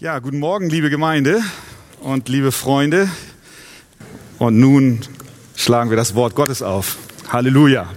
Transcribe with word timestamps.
Ja, 0.00 0.20
guten 0.20 0.38
Morgen, 0.38 0.70
liebe 0.70 0.90
Gemeinde 0.90 1.42
und 1.98 2.28
liebe 2.28 2.52
Freunde. 2.52 3.10
Und 4.38 4.56
nun 4.56 5.00
schlagen 5.56 5.90
wir 5.90 5.96
das 5.96 6.14
Wort 6.14 6.36
Gottes 6.36 6.62
auf. 6.62 6.98
Halleluja. 7.30 7.92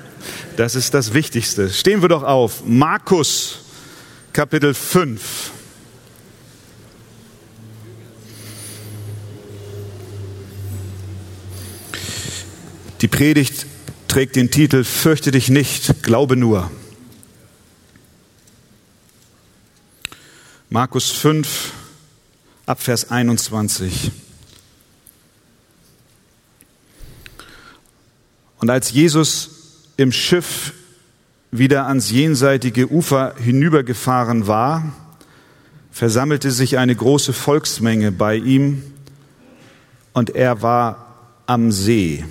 Das 0.57 0.73
ist 0.73 0.95
das 0.95 1.13
Wichtigste. 1.13 1.69
Stehen 1.69 2.01
wir 2.01 2.09
doch 2.09 2.23
auf. 2.23 2.63
Markus, 2.65 3.59
Kapitel 4.33 4.73
5. 4.73 5.51
Die 13.02 13.08
Predigt 13.08 13.68
trägt 14.08 14.38
den 14.38 14.49
Titel 14.49 14.83
Fürchte 14.86 15.29
dich 15.29 15.49
nicht, 15.49 16.02
glaube 16.02 16.36
nur. 16.36 16.72
Markus 20.72 21.12
5, 21.12 21.73
ab 22.72 22.81
Vers 22.81 23.12
21. 23.12 24.14
Und 28.59 28.70
als 28.70 28.91
Jesus 28.94 29.50
im 29.98 30.14
Schiff 30.14 30.72
wieder 31.52 31.88
ans 31.88 32.12
jenseitige 32.12 32.90
Ufer 32.90 33.36
hinübergefahren 33.38 34.48
war, 34.48 34.94
versammelte 35.92 36.50
sich 36.50 36.78
eine 36.78 36.95
große 36.95 37.34
Volksmenge 37.34 38.14
bei 38.14 38.38
ihm 38.38 38.84
und 40.14 40.30
er 40.30 40.62
war 40.62 41.17
am 41.48 41.73
See. 41.73 42.23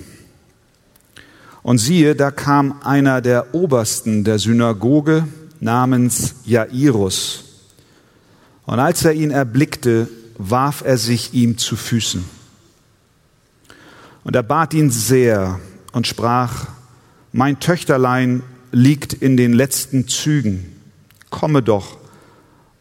Und 1.61 1.77
siehe, 1.77 2.15
da 2.15 2.31
kam 2.31 2.81
einer 2.81 3.21
der 3.21 3.53
Obersten 3.53 4.23
der 4.23 4.39
Synagoge 4.39 5.27
namens 5.59 6.33
Jairus. 6.45 7.43
Und 8.65 8.79
als 8.79 9.05
er 9.05 9.13
ihn 9.13 9.29
erblickte, 9.29 10.09
warf 10.37 10.83
er 10.85 10.97
sich 10.97 11.33
ihm 11.33 11.57
zu 11.57 11.75
Füßen. 11.75 12.23
Und 14.23 14.35
er 14.35 14.43
bat 14.43 14.73
ihn 14.73 14.91
sehr 14.91 15.59
und 15.91 16.07
sprach, 16.07 16.67
mein 17.31 17.59
Töchterlein 17.59 18.43
liegt 18.71 19.13
in 19.13 19.37
den 19.37 19.53
letzten 19.53 20.07
Zügen, 20.07 20.65
komme 21.29 21.61
doch 21.61 21.97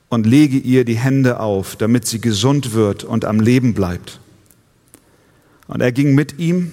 und 0.08 0.26
lege 0.26 0.58
ihr 0.58 0.84
die 0.84 0.98
Hände 0.98 1.40
auf, 1.40 1.76
damit 1.76 2.06
sie 2.06 2.20
gesund 2.20 2.72
wird 2.72 3.04
und 3.04 3.24
am 3.24 3.40
Leben 3.40 3.74
bleibt. 3.74 4.20
Und 5.68 5.80
er 5.80 5.92
ging 5.92 6.14
mit 6.14 6.38
ihm, 6.38 6.72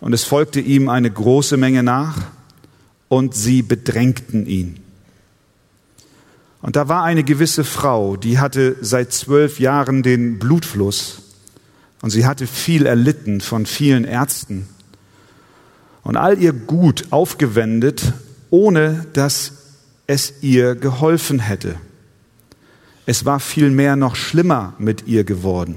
und 0.00 0.12
es 0.12 0.24
folgte 0.24 0.60
ihm 0.60 0.90
eine 0.90 1.10
große 1.10 1.56
Menge 1.56 1.82
nach, 1.82 2.26
und 3.08 3.34
sie 3.34 3.62
bedrängten 3.62 4.46
ihn. 4.46 4.80
Und 6.66 6.74
da 6.74 6.88
war 6.88 7.04
eine 7.04 7.22
gewisse 7.22 7.62
Frau, 7.62 8.16
die 8.16 8.40
hatte 8.40 8.74
seit 8.80 9.12
zwölf 9.12 9.60
Jahren 9.60 10.02
den 10.02 10.40
Blutfluss 10.40 11.22
und 12.02 12.10
sie 12.10 12.26
hatte 12.26 12.48
viel 12.48 12.86
erlitten 12.86 13.40
von 13.40 13.66
vielen 13.66 14.04
Ärzten 14.04 14.66
und 16.02 16.16
all 16.16 16.42
ihr 16.42 16.52
Gut 16.52 17.04
aufgewendet, 17.10 18.12
ohne 18.50 19.06
dass 19.12 19.52
es 20.08 20.42
ihr 20.42 20.74
geholfen 20.74 21.38
hätte. 21.38 21.76
Es 23.06 23.24
war 23.24 23.38
vielmehr 23.38 23.94
noch 23.94 24.16
schlimmer 24.16 24.74
mit 24.80 25.06
ihr 25.06 25.22
geworden. 25.22 25.76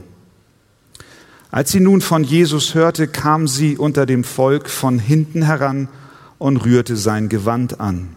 Als 1.52 1.72
sie 1.72 1.82
nun 1.82 2.02
von 2.02 2.24
Jesus 2.24 2.74
hörte, 2.74 3.08
kam 3.08 3.48
sie 3.48 3.78
unter 3.78 4.08
dem 4.08 4.24
Volk 4.24 4.68
von 4.68 4.98
hinten 4.98 5.44
heran 5.44 5.88
und 6.40 6.58
rührte 6.58 6.98
sein 6.98 7.30
Gewand 7.30 7.80
an. 7.80 8.16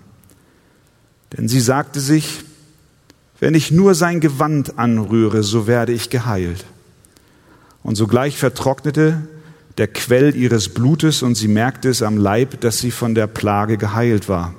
Denn 1.37 1.49
sie 1.49 1.61
sagte 1.61 2.01
sich, 2.01 2.47
wenn 3.43 3.55
ich 3.55 3.73
nur 3.73 3.97
sein 3.97 4.21
Gewand 4.21 4.79
anrühre, 4.79 5.43
so 5.43 5.67
werde 5.67 5.91
ich 5.91 6.11
geheilt. 6.11 6.65
Und 7.83 7.97
sogleich 7.97 8.39
vertrocknete 8.39 9.27
der 9.79 9.89
Quell 9.89 10.37
ihres 10.37 10.69
Blutes 10.69 11.25
und 11.25 11.35
sie 11.35 11.49
merkte 11.49 11.89
es 11.89 12.03
am 12.03 12.19
Leib, 12.19 12.61
dass 12.61 12.79
sie 12.79 12.93
von 12.93 13.17
der 13.17 13.27
Plage 13.27 13.79
geheilt 13.79 14.29
war. 14.29 14.55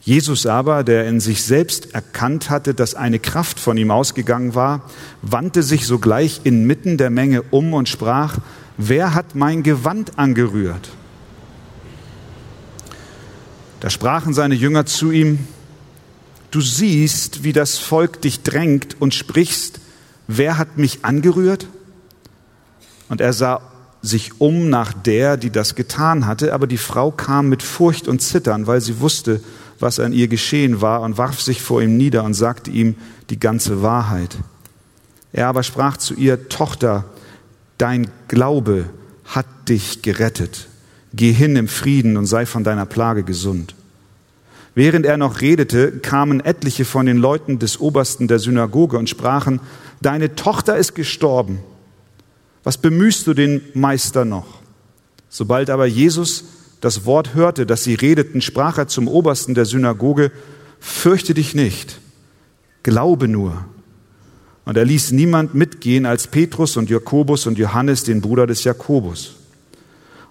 Jesus 0.00 0.46
aber, 0.46 0.84
der 0.84 1.06
in 1.06 1.20
sich 1.20 1.42
selbst 1.42 1.94
erkannt 1.94 2.48
hatte, 2.48 2.72
dass 2.72 2.94
eine 2.94 3.18
Kraft 3.18 3.60
von 3.60 3.76
ihm 3.76 3.90
ausgegangen 3.90 4.54
war, 4.54 4.88
wandte 5.20 5.62
sich 5.62 5.86
sogleich 5.86 6.40
inmitten 6.44 6.96
der 6.96 7.10
Menge 7.10 7.42
um 7.42 7.74
und 7.74 7.90
sprach, 7.90 8.38
wer 8.78 9.12
hat 9.12 9.34
mein 9.34 9.62
Gewand 9.62 10.18
angerührt? 10.18 10.88
Da 13.80 13.90
sprachen 13.90 14.32
seine 14.32 14.54
Jünger 14.54 14.86
zu 14.86 15.10
ihm, 15.10 15.40
Du 16.50 16.60
siehst, 16.60 17.44
wie 17.44 17.52
das 17.52 17.78
Volk 17.78 18.20
dich 18.22 18.42
drängt 18.42 19.00
und 19.00 19.14
sprichst, 19.14 19.80
wer 20.26 20.58
hat 20.58 20.78
mich 20.78 21.04
angerührt? 21.04 21.66
Und 23.08 23.20
er 23.20 23.32
sah 23.32 23.60
sich 24.02 24.40
um 24.40 24.68
nach 24.70 24.92
der, 24.92 25.36
die 25.36 25.50
das 25.50 25.74
getan 25.74 26.26
hatte, 26.26 26.54
aber 26.54 26.66
die 26.66 26.78
Frau 26.78 27.10
kam 27.10 27.48
mit 27.48 27.62
Furcht 27.62 28.08
und 28.08 28.22
Zittern, 28.22 28.66
weil 28.66 28.80
sie 28.80 29.00
wusste, 29.00 29.40
was 29.78 30.00
an 30.00 30.12
ihr 30.12 30.28
geschehen 30.28 30.80
war, 30.80 31.02
und 31.02 31.18
warf 31.18 31.40
sich 31.40 31.62
vor 31.62 31.82
ihm 31.82 31.96
nieder 31.96 32.24
und 32.24 32.34
sagte 32.34 32.70
ihm 32.70 32.96
die 33.28 33.38
ganze 33.38 33.82
Wahrheit. 33.82 34.36
Er 35.32 35.48
aber 35.48 35.62
sprach 35.62 35.96
zu 35.96 36.14
ihr, 36.14 36.48
Tochter, 36.48 37.04
dein 37.78 38.10
Glaube 38.28 38.86
hat 39.24 39.46
dich 39.68 40.02
gerettet. 40.02 40.68
Geh 41.12 41.32
hin 41.32 41.56
im 41.56 41.68
Frieden 41.68 42.16
und 42.16 42.26
sei 42.26 42.46
von 42.46 42.64
deiner 42.64 42.86
Plage 42.86 43.22
gesund. 43.22 43.74
Während 44.74 45.04
er 45.04 45.16
noch 45.16 45.40
redete, 45.40 45.92
kamen 45.92 46.40
etliche 46.40 46.84
von 46.84 47.06
den 47.06 47.16
Leuten 47.16 47.58
des 47.58 47.80
Obersten 47.80 48.28
der 48.28 48.38
Synagoge 48.38 48.98
und 48.98 49.08
sprachen, 49.08 49.60
Deine 50.00 50.34
Tochter 50.34 50.78
ist 50.78 50.94
gestorben. 50.94 51.58
Was 52.64 52.78
bemühst 52.78 53.26
du 53.26 53.34
den 53.34 53.60
Meister 53.74 54.24
noch? 54.24 54.46
Sobald 55.28 55.68
aber 55.70 55.86
Jesus 55.86 56.44
das 56.80 57.04
Wort 57.04 57.34
hörte, 57.34 57.66
dass 57.66 57.84
sie 57.84 57.94
redeten, 57.94 58.40
sprach 58.40 58.78
er 58.78 58.88
zum 58.88 59.08
Obersten 59.08 59.54
der 59.54 59.66
Synagoge, 59.66 60.32
Fürchte 60.82 61.34
dich 61.34 61.54
nicht, 61.54 62.00
glaube 62.82 63.28
nur. 63.28 63.66
Und 64.64 64.78
er 64.78 64.86
ließ 64.86 65.12
niemand 65.12 65.54
mitgehen 65.54 66.06
als 66.06 66.26
Petrus 66.26 66.78
und 66.78 66.88
Jakobus 66.88 67.46
und 67.46 67.58
Johannes, 67.58 68.04
den 68.04 68.22
Bruder 68.22 68.46
des 68.46 68.64
Jakobus. 68.64 69.34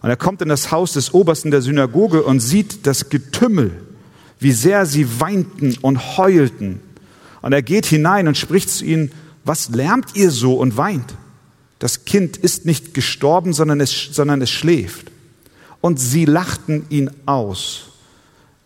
Und 0.01 0.09
er 0.09 0.17
kommt 0.17 0.41
in 0.41 0.49
das 0.49 0.71
Haus 0.71 0.93
des 0.93 1.13
Obersten 1.13 1.51
der 1.51 1.61
Synagoge 1.61 2.23
und 2.23 2.39
sieht 2.39 2.87
das 2.87 3.09
Getümmel 3.09 3.73
wie 4.39 4.51
sehr 4.51 4.85
sie 4.85 5.19
weinten 5.19 5.75
und 5.81 6.17
heulten. 6.17 6.79
Und 7.41 7.53
er 7.53 7.61
geht 7.61 7.85
hinein 7.85 8.27
und 8.27 8.37
spricht 8.37 8.69
zu 8.69 8.85
ihnen, 8.85 9.11
was 9.43 9.69
lärmt 9.69 10.15
ihr 10.15 10.31
so 10.31 10.55
und 10.55 10.77
weint? 10.77 11.15
Das 11.79 12.05
Kind 12.05 12.37
ist 12.37 12.65
nicht 12.65 12.93
gestorben, 12.93 13.53
sondern 13.53 13.79
es, 13.79 14.09
sondern 14.11 14.41
es 14.41 14.49
schläft. 14.49 15.11
Und 15.81 15.99
sie 15.99 16.25
lachten 16.25 16.85
ihn 16.89 17.09
aus. 17.25 17.85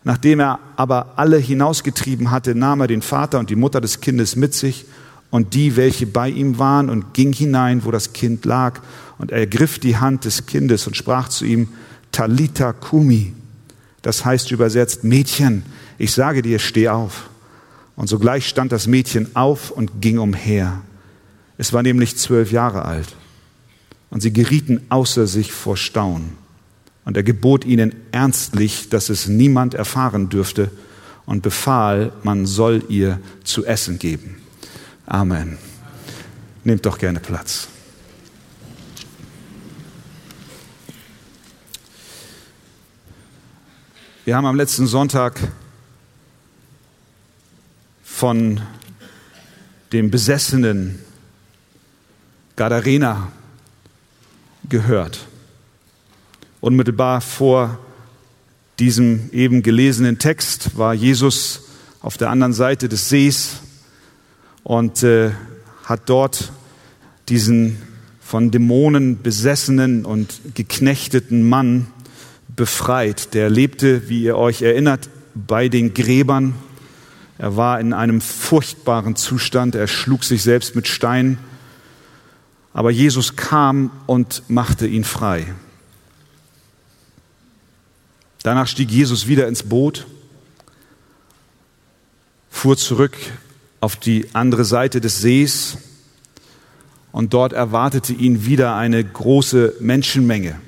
Nachdem 0.02 0.40
er 0.40 0.58
aber 0.76 1.14
alle 1.16 1.38
hinausgetrieben 1.38 2.30
hatte, 2.30 2.54
nahm 2.54 2.80
er 2.80 2.88
den 2.88 3.02
Vater 3.02 3.38
und 3.38 3.50
die 3.50 3.56
Mutter 3.56 3.80
des 3.80 4.00
Kindes 4.00 4.36
mit 4.36 4.52
sich 4.52 4.84
und 5.30 5.54
die, 5.54 5.76
welche 5.76 6.06
bei 6.06 6.28
ihm 6.28 6.58
waren, 6.58 6.90
und 6.90 7.14
ging 7.14 7.32
hinein, 7.32 7.84
wo 7.84 7.90
das 7.90 8.12
Kind 8.12 8.44
lag. 8.44 8.80
Und 9.18 9.32
er 9.32 9.38
ergriff 9.38 9.78
die 9.78 9.96
Hand 9.96 10.24
des 10.24 10.46
Kindes 10.46 10.86
und 10.86 10.96
sprach 10.96 11.28
zu 11.28 11.44
ihm, 11.44 11.68
Talita 12.12 12.72
Kumi, 12.72 13.32
das 14.04 14.22
heißt 14.22 14.50
übersetzt, 14.50 15.02
Mädchen, 15.02 15.64
ich 15.96 16.12
sage 16.12 16.42
dir, 16.42 16.58
steh 16.58 16.90
auf. 16.90 17.30
Und 17.96 18.06
sogleich 18.06 18.46
stand 18.46 18.70
das 18.70 18.86
Mädchen 18.86 19.34
auf 19.34 19.70
und 19.70 20.02
ging 20.02 20.18
umher. 20.18 20.82
Es 21.56 21.72
war 21.72 21.82
nämlich 21.82 22.18
zwölf 22.18 22.52
Jahre 22.52 22.84
alt. 22.84 23.16
Und 24.10 24.20
sie 24.20 24.30
gerieten 24.30 24.82
außer 24.90 25.26
sich 25.26 25.52
vor 25.52 25.78
Staunen. 25.78 26.32
Und 27.06 27.16
er 27.16 27.22
gebot 27.22 27.64
ihnen 27.64 27.94
ernstlich, 28.12 28.90
dass 28.90 29.08
es 29.08 29.26
niemand 29.26 29.72
erfahren 29.72 30.28
dürfte 30.28 30.70
und 31.24 31.42
befahl, 31.42 32.12
man 32.22 32.44
soll 32.44 32.82
ihr 32.90 33.20
zu 33.42 33.64
essen 33.64 33.98
geben. 33.98 34.36
Amen. 35.06 35.56
Nehmt 36.62 36.84
doch 36.84 36.98
gerne 36.98 37.20
Platz. 37.20 37.68
Wir 44.26 44.36
haben 44.36 44.46
am 44.46 44.56
letzten 44.56 44.86
Sonntag 44.86 45.38
von 48.02 48.62
dem 49.92 50.10
besessenen 50.10 50.98
Gadarena 52.56 53.30
gehört. 54.66 55.26
Unmittelbar 56.62 57.20
vor 57.20 57.78
diesem 58.78 59.28
eben 59.30 59.62
gelesenen 59.62 60.18
Text 60.18 60.78
war 60.78 60.94
Jesus 60.94 61.64
auf 62.00 62.16
der 62.16 62.30
anderen 62.30 62.54
Seite 62.54 62.88
des 62.88 63.10
Sees 63.10 63.56
und 64.62 65.02
äh, 65.02 65.32
hat 65.84 66.08
dort 66.08 66.50
diesen 67.28 67.76
von 68.22 68.50
Dämonen 68.50 69.20
besessenen 69.20 70.06
und 70.06 70.40
geknechteten 70.54 71.46
Mann 71.46 71.88
befreit. 72.56 73.34
Der 73.34 73.50
lebte, 73.50 74.08
wie 74.08 74.22
ihr 74.22 74.36
euch 74.36 74.62
erinnert, 74.62 75.08
bei 75.34 75.68
den 75.68 75.94
Gräbern 75.94 76.54
Er 77.36 77.56
war 77.56 77.80
in 77.80 77.92
einem 77.92 78.20
furchtbaren 78.20 79.16
Zustand, 79.16 79.74
er 79.74 79.88
schlug 79.88 80.22
sich 80.22 80.44
selbst 80.44 80.76
mit 80.76 80.86
Steinen, 80.86 81.38
aber 82.72 82.92
Jesus 82.92 83.34
kam 83.34 83.90
und 84.06 84.44
machte 84.48 84.86
ihn 84.86 85.02
frei. 85.02 85.46
Danach 88.44 88.68
stieg 88.68 88.90
Jesus 88.90 89.26
wieder 89.26 89.48
ins 89.48 89.64
Boot, 89.64 90.06
fuhr 92.50 92.76
zurück 92.76 93.16
auf 93.80 93.96
die 93.96 94.28
andere 94.32 94.64
Seite 94.64 95.00
des 95.00 95.20
Sees 95.20 95.78
und 97.10 97.34
dort 97.34 97.52
erwartete 97.52 98.12
ihn 98.12 98.46
wieder 98.46 98.76
eine 98.76 99.02
große 99.02 99.74
Menschenmenge. 99.80 100.60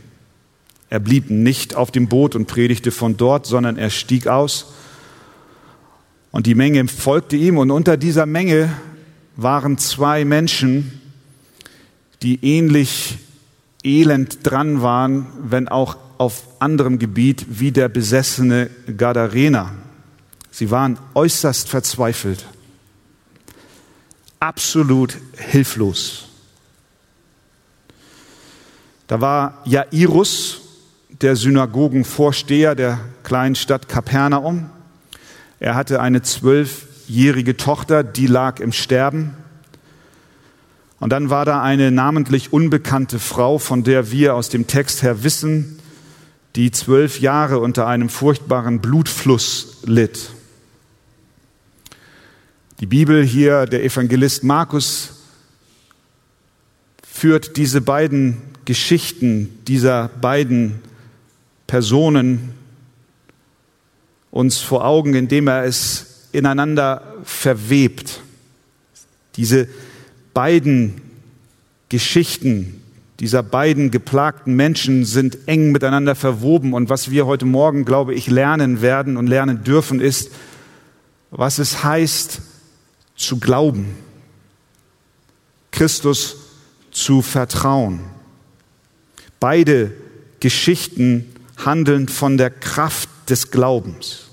Er 0.89 1.01
blieb 1.01 1.31
nicht 1.31 1.75
auf 1.75 1.91
dem 1.91 2.09
Boot 2.09 2.35
und 2.35 2.47
predigte 2.47 2.91
von 2.91 3.17
dort, 3.17 3.47
sondern 3.47 3.77
er 3.77 3.91
stieg 3.91 4.27
aus 4.27 4.73
und 6.37 6.45
die 6.45 6.55
Menge 6.55 6.87
folgte 6.87 7.35
ihm 7.35 7.57
und 7.57 7.71
unter 7.71 7.97
dieser 7.97 8.27
Menge 8.27 8.71
waren 9.37 9.79
zwei 9.79 10.27
Menschen, 10.27 11.01
die 12.23 12.45
ähnlich 12.45 13.17
elend 13.83 14.41
dran 14.43 14.83
waren, 14.83 15.29
wenn 15.41 15.67
auch 15.67 15.97
auf 16.19 16.43
anderem 16.59 16.99
Gebiet 16.99 17.47
wie 17.49 17.73
der 17.73 17.89
besessene 17.89 18.69
Gadarener. 18.99 19.73
Sie 20.51 20.71
waren 20.71 20.99
äußerst 21.15 21.71
verzweifelt, 21.71 22.45
absolut 24.39 25.17
hilflos. 25.39 26.29
Da 29.07 29.23
war 29.23 29.63
Jairus, 29.65 30.61
der 31.23 31.37
Synagogenvorsteher 31.37 32.75
der 32.75 33.01
kleinen 33.23 33.55
Stadt 33.55 33.89
Kapernaum. 33.89 34.71
Er 35.61 35.75
hatte 35.75 36.01
eine 36.01 36.23
zwölfjährige 36.23 37.57
Tochter, 37.57 38.05
die 38.05 38.27
lag 38.27 38.61
im 38.61 38.73
Sterben. 38.73 39.35
Und 40.99 41.11
dann 41.11 41.31
war 41.31 41.45
da 41.45 41.63
eine 41.63 41.91
namentlich 41.91 42.53
unbekannte 42.53 43.19
Frau, 43.19 43.59
von 43.59 43.83
der 43.83 44.11
wir 44.11 44.35
aus 44.35 44.49
dem 44.49 44.67
Text 44.67 45.03
her 45.03 45.25
wissen, 45.25 45.79
die 46.55 46.71
zwölf 46.71 47.21
Jahre 47.21 47.61
unter 47.61 47.87
einem 47.87 48.09
furchtbaren 48.09 48.81
Blutfluss 48.81 49.79
litt. 49.85 50.31
Die 52.81 52.87
Bibel 52.87 53.25
hier, 53.25 53.67
der 53.67 53.85
Evangelist 53.85 54.45
Markus, 54.45 55.15
führt 57.07 57.57
diese 57.57 57.81
beiden 57.81 58.43
Geschichten 58.67 59.59
dieser 59.67 60.09
beiden 60.09 60.81
Personen 61.67 62.53
uns 64.31 64.59
vor 64.59 64.85
Augen, 64.85 65.15
indem 65.15 65.49
er 65.49 65.65
es 65.65 66.29
ineinander 66.33 67.15
verwebt. 67.25 68.21
Diese 69.37 69.69
beiden 70.35 71.01
Geschichten 71.89 72.83
dieser 73.21 73.43
beiden 73.43 73.91
geplagten 73.91 74.55
Menschen 74.57 75.05
sind 75.07 75.39
eng 75.47 75.73
miteinander 75.73 76.15
verwoben. 76.15 76.75
Und 76.75 76.91
was 76.91 77.11
wir 77.11 77.27
heute 77.27 77.47
Morgen, 77.47 77.85
glaube 77.85 78.15
ich, 78.15 78.29
lernen 78.29 78.83
werden 78.83 79.17
und 79.17 79.27
lernen 79.27 79.65
dürfen, 79.65 80.01
ist, 80.01 80.31
was 81.31 81.59
es 81.59 81.83
heißt, 81.83 82.43
zu 83.17 83.39
glauben, 83.39 83.97
Christus 85.71 86.37
zu 86.91 87.23
vertrauen. 87.23 88.01
Beide 89.41 89.93
Geschichten 90.41 91.25
handeln 91.57 92.09
von 92.09 92.37
der 92.37 92.51
Kraft 92.51 93.09
des 93.29 93.51
Glaubens. 93.51 94.27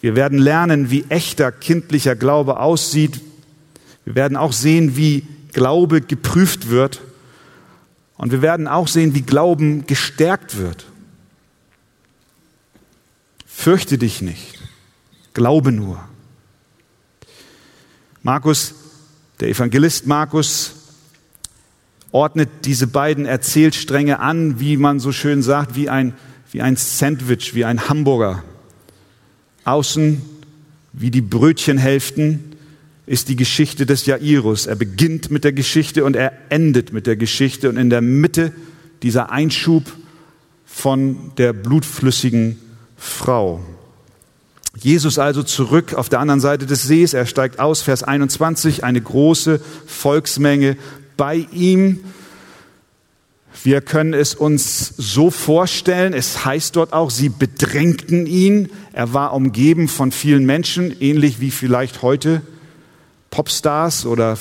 Wir 0.00 0.14
werden 0.14 0.38
lernen, 0.38 0.90
wie 0.90 1.04
echter 1.08 1.52
kindlicher 1.52 2.14
Glaube 2.14 2.60
aussieht. 2.60 3.20
Wir 4.04 4.14
werden 4.14 4.36
auch 4.36 4.52
sehen, 4.52 4.96
wie 4.96 5.26
Glaube 5.52 6.00
geprüft 6.00 6.68
wird. 6.68 7.00
Und 8.16 8.32
wir 8.32 8.42
werden 8.42 8.68
auch 8.68 8.88
sehen, 8.88 9.14
wie 9.14 9.22
Glauben 9.22 9.86
gestärkt 9.86 10.58
wird. 10.58 10.86
Fürchte 13.46 13.98
dich 13.98 14.22
nicht, 14.22 14.58
glaube 15.34 15.72
nur. 15.72 16.02
Markus, 18.22 18.74
der 19.40 19.48
Evangelist 19.48 20.06
Markus, 20.06 20.75
ordnet 22.12 22.48
diese 22.64 22.86
beiden 22.86 23.26
Erzählstränge 23.26 24.20
an, 24.20 24.60
wie 24.60 24.76
man 24.76 25.00
so 25.00 25.12
schön 25.12 25.42
sagt, 25.42 25.76
wie 25.76 25.88
ein, 25.88 26.14
wie 26.52 26.62
ein 26.62 26.76
Sandwich, 26.76 27.54
wie 27.54 27.64
ein 27.64 27.88
Hamburger. 27.88 28.42
Außen 29.64 30.22
wie 30.92 31.10
die 31.10 31.20
Brötchenhälften 31.20 32.56
ist 33.06 33.28
die 33.28 33.36
Geschichte 33.36 33.86
des 33.86 34.06
Jairus. 34.06 34.66
Er 34.66 34.76
beginnt 34.76 35.30
mit 35.30 35.44
der 35.44 35.52
Geschichte 35.52 36.04
und 36.04 36.16
er 36.16 36.32
endet 36.48 36.92
mit 36.92 37.06
der 37.06 37.16
Geschichte 37.16 37.68
und 37.68 37.76
in 37.76 37.90
der 37.90 38.00
Mitte 38.00 38.52
dieser 39.02 39.30
Einschub 39.30 39.84
von 40.64 41.32
der 41.36 41.52
blutflüssigen 41.52 42.58
Frau. 42.96 43.60
Jesus 44.78 45.18
also 45.18 45.42
zurück 45.42 45.94
auf 45.94 46.08
der 46.08 46.20
anderen 46.20 46.40
Seite 46.40 46.66
des 46.66 46.82
Sees. 46.82 47.14
Er 47.14 47.26
steigt 47.26 47.60
aus, 47.60 47.82
Vers 47.82 48.02
21, 48.02 48.84
eine 48.84 49.00
große 49.00 49.60
Volksmenge 49.86 50.76
bei 51.16 51.46
ihm. 51.52 52.00
Wir 53.64 53.80
können 53.80 54.14
es 54.14 54.34
uns 54.34 54.94
so 54.96 55.30
vorstellen, 55.30 56.12
es 56.12 56.44
heißt 56.44 56.76
dort 56.76 56.92
auch, 56.92 57.10
sie 57.10 57.30
bedrängten 57.30 58.26
ihn. 58.26 58.68
Er 58.92 59.12
war 59.12 59.32
umgeben 59.32 59.88
von 59.88 60.12
vielen 60.12 60.44
Menschen, 60.44 60.94
ähnlich 61.00 61.40
wie 61.40 61.50
vielleicht 61.50 62.02
heute 62.02 62.42
Popstars 63.30 64.06
oder 64.06 64.38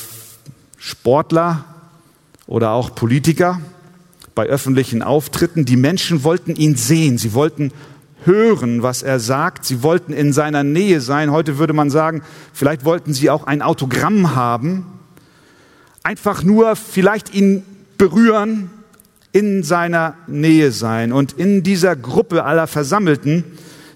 Sportler 0.77 1.65
oder 2.45 2.71
auch 2.71 2.93
Politiker 2.93 3.61
bei 4.35 4.45
öffentlichen 4.45 5.01
Auftritten. 5.01 5.65
Die 5.65 5.77
Menschen 5.77 6.23
wollten 6.23 6.55
ihn 6.55 6.75
sehen, 6.75 7.17
sie 7.17 7.33
wollten 7.33 7.71
hören, 8.25 8.83
was 8.83 9.01
er 9.01 9.19
sagt, 9.19 9.65
sie 9.65 9.81
wollten 9.81 10.11
in 10.11 10.33
seiner 10.33 10.63
Nähe 10.63 10.99
sein. 10.99 11.31
Heute 11.31 11.57
würde 11.57 11.73
man 11.73 11.89
sagen, 11.89 12.21
vielleicht 12.53 12.85
wollten 12.85 13.13
sie 13.13 13.29
auch 13.29 13.45
ein 13.45 13.61
Autogramm 13.61 14.35
haben 14.35 14.85
einfach 16.05 16.43
nur 16.43 16.75
vielleicht 16.75 17.33
ihn 17.33 17.63
berühren, 17.97 18.69
in 19.31 19.63
seiner 19.63 20.13
Nähe 20.27 20.71
sein. 20.71 21.11
Und 21.11 21.33
in 21.33 21.63
dieser 21.63 21.95
Gruppe 21.95 22.45
aller 22.45 22.67
Versammelten 22.67 23.43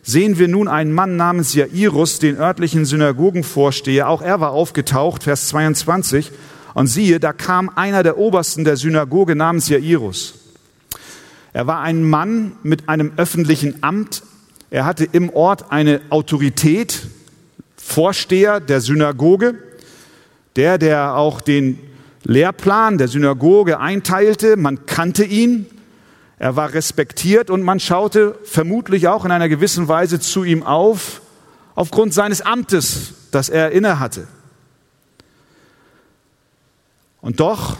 sehen 0.01 0.39
wir 0.39 0.47
nun 0.47 0.67
einen 0.67 0.91
Mann 0.91 1.15
namens 1.15 1.53
Jairus, 1.53 2.19
den 2.19 2.35
örtlichen 2.35 2.83
Synagogenvorsteher. 2.83 4.09
Auch 4.09 4.21
er 4.21 4.41
war 4.41 4.51
aufgetaucht, 4.51 5.23
Vers 5.23 5.47
22. 5.49 6.31
Und 6.73 6.87
siehe, 6.87 7.19
da 7.19 7.31
kam 7.31 7.69
einer 7.69 8.01
der 8.03 8.17
Obersten 8.17 8.63
der 8.65 8.75
Synagoge 8.75 9.35
namens 9.35 9.69
Jairus. 9.69 10.33
Er 11.53 11.67
war 11.67 11.81
ein 11.81 12.03
Mann 12.03 12.53
mit 12.63 12.89
einem 12.89 13.13
öffentlichen 13.17 13.83
Amt. 13.83 14.23
Er 14.71 14.85
hatte 14.85 15.07
im 15.11 15.29
Ort 15.29 15.71
eine 15.71 16.01
Autorität, 16.09 17.07
Vorsteher 17.77 18.59
der 18.59 18.81
Synagoge, 18.81 19.55
der, 20.55 20.77
der 20.77 21.15
auch 21.15 21.39
den 21.39 21.79
Lehrplan 22.23 22.97
der 22.97 23.07
Synagoge 23.07 23.79
einteilte. 23.79 24.57
Man 24.57 24.85
kannte 24.85 25.23
ihn, 25.23 25.65
er 26.37 26.55
war 26.55 26.73
respektiert 26.73 27.49
und 27.49 27.63
man 27.63 27.79
schaute 27.79 28.37
vermutlich 28.43 29.07
auch 29.07 29.25
in 29.25 29.31
einer 29.31 29.49
gewissen 29.49 29.87
Weise 29.87 30.19
zu 30.19 30.43
ihm 30.43 30.63
auf, 30.63 31.21
aufgrund 31.75 32.13
seines 32.13 32.41
Amtes, 32.41 33.13
das 33.31 33.49
er 33.49 33.71
innehatte. 33.71 34.27
Und 37.21 37.39
doch 37.39 37.77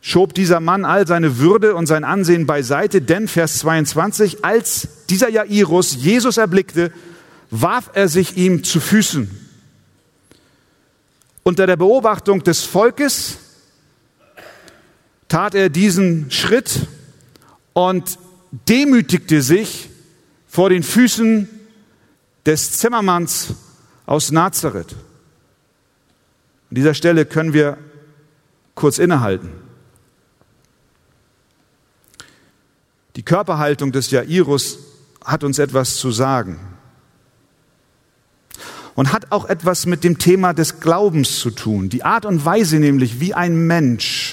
schob 0.00 0.34
dieser 0.34 0.60
Mann 0.60 0.84
all 0.84 1.06
seine 1.06 1.38
Würde 1.38 1.74
und 1.74 1.86
sein 1.86 2.04
Ansehen 2.04 2.46
beiseite, 2.46 3.00
denn 3.00 3.28
Vers 3.28 3.58
22, 3.58 4.44
als 4.44 4.88
dieser 5.08 5.30
Jairus 5.30 5.94
Jesus 5.96 6.36
erblickte, 6.36 6.92
warf 7.50 7.90
er 7.94 8.08
sich 8.08 8.36
ihm 8.36 8.64
zu 8.64 8.80
Füßen. 8.80 9.30
Unter 11.42 11.66
der 11.66 11.76
Beobachtung 11.76 12.42
des 12.42 12.64
Volkes 12.64 13.38
tat 15.34 15.56
er 15.56 15.68
diesen 15.68 16.30
Schritt 16.30 16.86
und 17.72 18.20
demütigte 18.68 19.42
sich 19.42 19.90
vor 20.46 20.70
den 20.70 20.84
Füßen 20.84 21.48
des 22.46 22.78
Zimmermanns 22.78 23.54
aus 24.06 24.30
Nazareth. 24.30 24.92
An 26.70 26.76
dieser 26.76 26.94
Stelle 26.94 27.26
können 27.26 27.52
wir 27.52 27.78
kurz 28.76 28.98
innehalten. 28.98 29.50
Die 33.16 33.24
Körperhaltung 33.24 33.90
des 33.90 34.12
Jairus 34.12 34.78
hat 35.24 35.42
uns 35.42 35.58
etwas 35.58 35.96
zu 35.96 36.12
sagen 36.12 36.60
und 38.94 39.12
hat 39.12 39.32
auch 39.32 39.46
etwas 39.46 39.86
mit 39.86 40.04
dem 40.04 40.18
Thema 40.18 40.52
des 40.52 40.78
Glaubens 40.78 41.40
zu 41.40 41.50
tun. 41.50 41.88
Die 41.88 42.04
Art 42.04 42.24
und 42.24 42.44
Weise 42.44 42.76
nämlich, 42.76 43.18
wie 43.18 43.34
ein 43.34 43.66
Mensch 43.66 44.23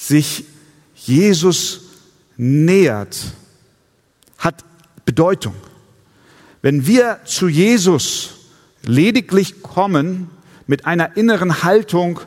sich 0.00 0.44
Jesus 0.94 1.82
nähert, 2.38 3.18
hat 4.38 4.64
Bedeutung. 5.04 5.54
Wenn 6.62 6.86
wir 6.86 7.20
zu 7.24 7.48
Jesus 7.48 8.30
lediglich 8.82 9.62
kommen 9.62 10.30
mit 10.66 10.86
einer 10.86 11.18
inneren 11.18 11.62
Haltung 11.62 12.20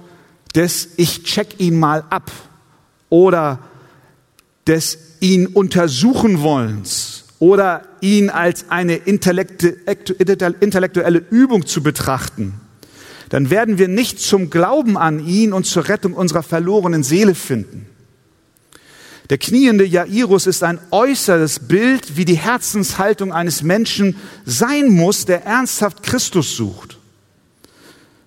des 0.54 0.90
Ich 0.98 1.24
check 1.24 1.60
ihn 1.60 1.80
mal 1.80 2.04
ab 2.12 2.32
oder 3.10 3.58
des 4.68 5.00
ihn 5.20 5.48
untersuchen 5.48 6.42
wollens 6.42 7.24
oder 7.40 7.88
ihn 8.02 8.30
als 8.30 8.70
eine 8.70 8.98
intellektuelle 8.98 11.18
Übung 11.32 11.66
zu 11.66 11.82
betrachten, 11.82 12.54
dann 13.34 13.50
werden 13.50 13.80
wir 13.80 13.88
nicht 13.88 14.20
zum 14.20 14.52
Glauben 14.52 14.96
an 14.96 15.18
ihn 15.26 15.54
und 15.54 15.66
zur 15.66 15.90
Rettung 15.90 16.14
unserer 16.14 16.44
verlorenen 16.44 17.02
Seele 17.02 17.34
finden. 17.34 17.88
Der 19.32 19.40
kniende 19.40 19.86
Jairus 19.86 20.46
ist 20.46 20.62
ein 20.62 20.80
äußeres 20.92 21.62
Bild, 21.62 22.16
wie 22.16 22.26
die 22.26 22.38
Herzenshaltung 22.38 23.34
eines 23.34 23.64
Menschen 23.64 24.18
sein 24.46 24.90
muss, 24.90 25.26
der 25.26 25.46
ernsthaft 25.46 26.04
Christus 26.04 26.56
sucht. 26.56 27.00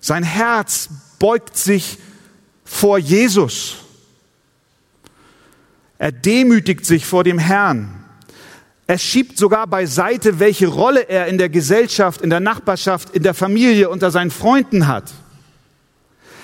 Sein 0.01 0.23
Herz 0.23 0.89
beugt 1.19 1.55
sich 1.55 1.99
vor 2.65 2.97
Jesus. 2.97 3.77
Er 5.99 6.11
demütigt 6.11 6.85
sich 6.85 7.05
vor 7.05 7.23
dem 7.23 7.39
Herrn. 7.39 7.96
Er 8.87 8.97
schiebt 8.97 9.37
sogar 9.37 9.67
beiseite, 9.67 10.39
welche 10.39 10.67
Rolle 10.67 11.01
er 11.09 11.27
in 11.27 11.37
der 11.37 11.49
Gesellschaft, 11.49 12.21
in 12.21 12.29
der 12.29 12.39
Nachbarschaft, 12.39 13.09
in 13.13 13.21
der 13.21 13.33
Familie, 13.33 13.89
unter 13.89 14.11
seinen 14.11 14.31
Freunden 14.31 14.87
hat. 14.87 15.13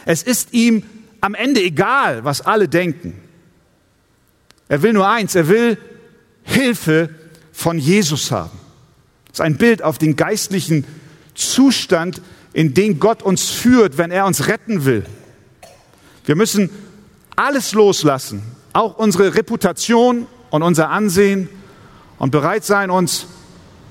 Es 0.05 0.23
ist 0.23 0.53
ihm 0.53 0.83
am 1.21 1.35
Ende 1.35 1.61
egal, 1.61 2.25
was 2.25 2.41
alle 2.41 2.67
denken. 2.67 3.17
Er 4.67 4.81
will 4.81 4.91
nur 4.91 5.07
eins, 5.07 5.35
er 5.35 5.47
will 5.47 5.77
Hilfe 6.43 7.09
von 7.53 7.79
Jesus 7.79 8.29
haben. 8.29 8.59
Das 9.27 9.35
ist 9.35 9.41
ein 9.41 9.57
Bild 9.57 9.81
auf 9.81 9.97
den 9.97 10.17
geistlichen 10.17 10.85
Zustand, 11.35 12.21
in 12.51 12.73
den 12.73 12.99
Gott 12.99 13.23
uns 13.23 13.49
führt, 13.49 13.97
wenn 13.97 14.11
er 14.11 14.25
uns 14.25 14.47
retten 14.47 14.83
will. 14.83 15.05
Wir 16.25 16.35
müssen 16.35 16.69
alles 17.35 17.73
loslassen, 17.73 18.43
auch 18.73 18.97
unsere 18.97 19.33
Reputation 19.33 20.27
und 20.49 20.61
unser 20.61 20.89
Ansehen 20.89 21.49
und 22.23 22.31
bereit 22.31 22.63
sein, 22.63 22.89
uns 22.89 23.25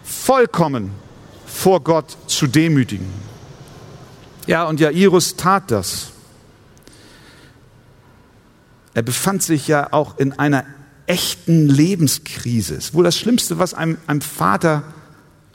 vollkommen 0.05 0.91
vor 1.45 1.85
Gott 1.85 2.17
zu 2.29 2.47
demütigen. 2.47 3.13
Ja, 4.47 4.65
und 4.65 4.81
Jairus 4.81 5.37
tat 5.37 5.71
das. 5.71 6.13
Er 8.95 9.03
befand 9.03 9.43
sich 9.43 9.69
ja 9.69 9.93
auch 9.93 10.17
in 10.17 10.33
einer 10.33 10.65
echten 11.05 11.69
Lebenskrise. 11.69 12.77
Ist 12.77 12.95
wohl 12.95 13.05
das 13.05 13.19
Schlimmste, 13.19 13.59
was 13.59 13.75
einem, 13.75 13.99
einem 14.07 14.23
Vater 14.23 14.83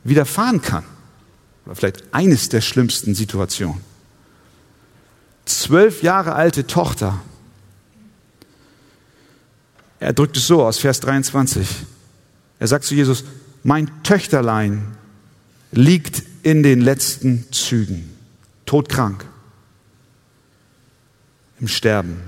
widerfahren 0.04 0.62
kann. 0.62 0.84
Oder 1.66 1.74
vielleicht 1.74 2.04
eines 2.14 2.50
der 2.50 2.62
schlimmsten 2.62 3.16
Situationen. 3.16 3.82
Zwölf 5.46 6.04
Jahre 6.04 6.36
alte 6.36 6.68
Tochter. 6.68 7.20
Er 10.00 10.14
drückt 10.14 10.38
es 10.38 10.46
so 10.46 10.64
aus, 10.64 10.78
Vers 10.78 11.00
23. 11.00 11.68
Er 12.60 12.68
sagt 12.68 12.86
zu 12.86 12.96
Jesus, 12.96 13.24
mein 13.64 13.90
Töchterlein 14.04 14.84
liegt 15.72 16.24
in 16.44 16.64
den 16.64 16.82
letzten 16.82 17.46
Zügen, 17.52 18.10
todkrank, 18.66 19.26
im 21.60 21.68
Sterben. 21.68 22.22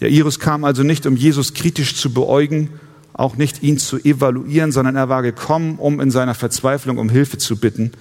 Jairus 0.00 0.38
kam 0.38 0.64
also 0.64 0.82
nicht, 0.82 1.06
um 1.06 1.16
Jesus 1.16 1.54
kritisch 1.54 1.96
zu 1.96 2.12
beäugen, 2.12 2.70
auch 3.12 3.36
nicht 3.36 3.62
ihn 3.62 3.78
zu 3.78 3.98
evaluieren, 3.98 4.72
sondern 4.72 4.96
er 4.96 5.08
war 5.08 5.22
gekommen, 5.22 5.78
um 5.78 6.00
in 6.00 6.10
seiner 6.10 6.34
Verzweiflung 6.34 6.98
um 6.98 7.08
Hilfe 7.08 7.38
zu 7.38 7.56
bitten. 7.56 7.92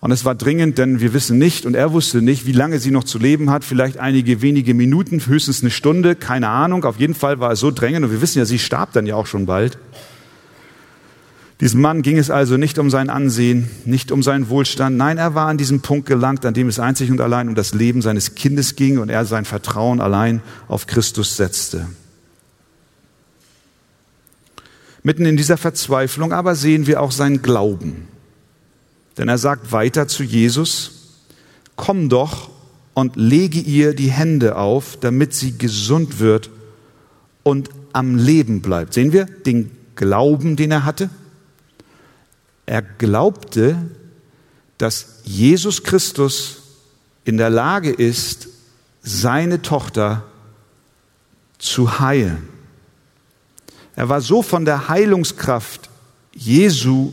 Und 0.00 0.12
es 0.12 0.24
war 0.24 0.34
dringend, 0.34 0.78
denn 0.78 1.00
wir 1.00 1.12
wissen 1.12 1.36
nicht 1.36 1.66
und 1.66 1.74
er 1.74 1.92
wusste 1.92 2.22
nicht, 2.22 2.46
wie 2.46 2.52
lange 2.52 2.78
sie 2.78 2.90
noch 2.90 3.04
zu 3.04 3.18
leben 3.18 3.50
hat. 3.50 3.64
Vielleicht 3.64 3.98
einige 3.98 4.40
wenige 4.40 4.72
Minuten, 4.72 5.20
höchstens 5.24 5.60
eine 5.60 5.70
Stunde, 5.70 6.14
keine 6.14 6.48
Ahnung. 6.48 6.84
Auf 6.84 6.98
jeden 6.98 7.14
Fall 7.14 7.38
war 7.38 7.52
es 7.52 7.60
so 7.60 7.70
drängend 7.70 8.06
und 8.06 8.10
wir 8.10 8.22
wissen 8.22 8.38
ja, 8.38 8.46
sie 8.46 8.58
starb 8.58 8.92
dann 8.94 9.04
ja 9.04 9.14
auch 9.14 9.26
schon 9.26 9.44
bald. 9.44 9.76
Diesem 11.60 11.82
Mann 11.82 12.00
ging 12.00 12.16
es 12.16 12.30
also 12.30 12.56
nicht 12.56 12.78
um 12.78 12.88
sein 12.88 13.10
Ansehen, 13.10 13.68
nicht 13.84 14.10
um 14.10 14.22
seinen 14.22 14.48
Wohlstand. 14.48 14.96
Nein, 14.96 15.18
er 15.18 15.34
war 15.34 15.48
an 15.48 15.58
diesem 15.58 15.82
Punkt 15.82 16.06
gelangt, 16.06 16.46
an 16.46 16.54
dem 16.54 16.68
es 16.68 16.78
einzig 16.78 17.10
und 17.10 17.20
allein 17.20 17.50
um 17.50 17.54
das 17.54 17.74
Leben 17.74 18.00
seines 18.00 18.34
Kindes 18.34 18.76
ging 18.76 18.98
und 18.98 19.10
er 19.10 19.26
sein 19.26 19.44
Vertrauen 19.44 20.00
allein 20.00 20.40
auf 20.68 20.86
Christus 20.86 21.36
setzte. 21.36 21.86
Mitten 25.02 25.26
in 25.26 25.36
dieser 25.36 25.58
Verzweiflung 25.58 26.32
aber 26.32 26.54
sehen 26.54 26.86
wir 26.86 27.02
auch 27.02 27.12
seinen 27.12 27.42
Glauben. 27.42 28.08
Denn 29.18 29.28
er 29.28 29.38
sagt 29.38 29.72
weiter 29.72 30.08
zu 30.08 30.22
Jesus, 30.22 30.92
komm 31.76 32.08
doch 32.08 32.50
und 32.94 33.16
lege 33.16 33.60
ihr 33.60 33.94
die 33.94 34.10
Hände 34.10 34.56
auf, 34.56 34.98
damit 35.00 35.34
sie 35.34 35.56
gesund 35.56 36.20
wird 36.20 36.50
und 37.42 37.70
am 37.92 38.16
Leben 38.16 38.62
bleibt. 38.62 38.94
Sehen 38.94 39.12
wir 39.12 39.24
den 39.24 39.70
Glauben, 39.96 40.56
den 40.56 40.70
er 40.70 40.84
hatte? 40.84 41.10
Er 42.66 42.82
glaubte, 42.82 43.76
dass 44.78 45.20
Jesus 45.24 45.82
Christus 45.82 46.62
in 47.24 47.36
der 47.36 47.50
Lage 47.50 47.90
ist, 47.90 48.48
seine 49.02 49.62
Tochter 49.62 50.24
zu 51.58 52.00
heilen. 52.00 52.48
Er 53.96 54.08
war 54.08 54.20
so 54.20 54.42
von 54.42 54.64
der 54.64 54.88
Heilungskraft 54.88 55.90
Jesu 56.34 57.12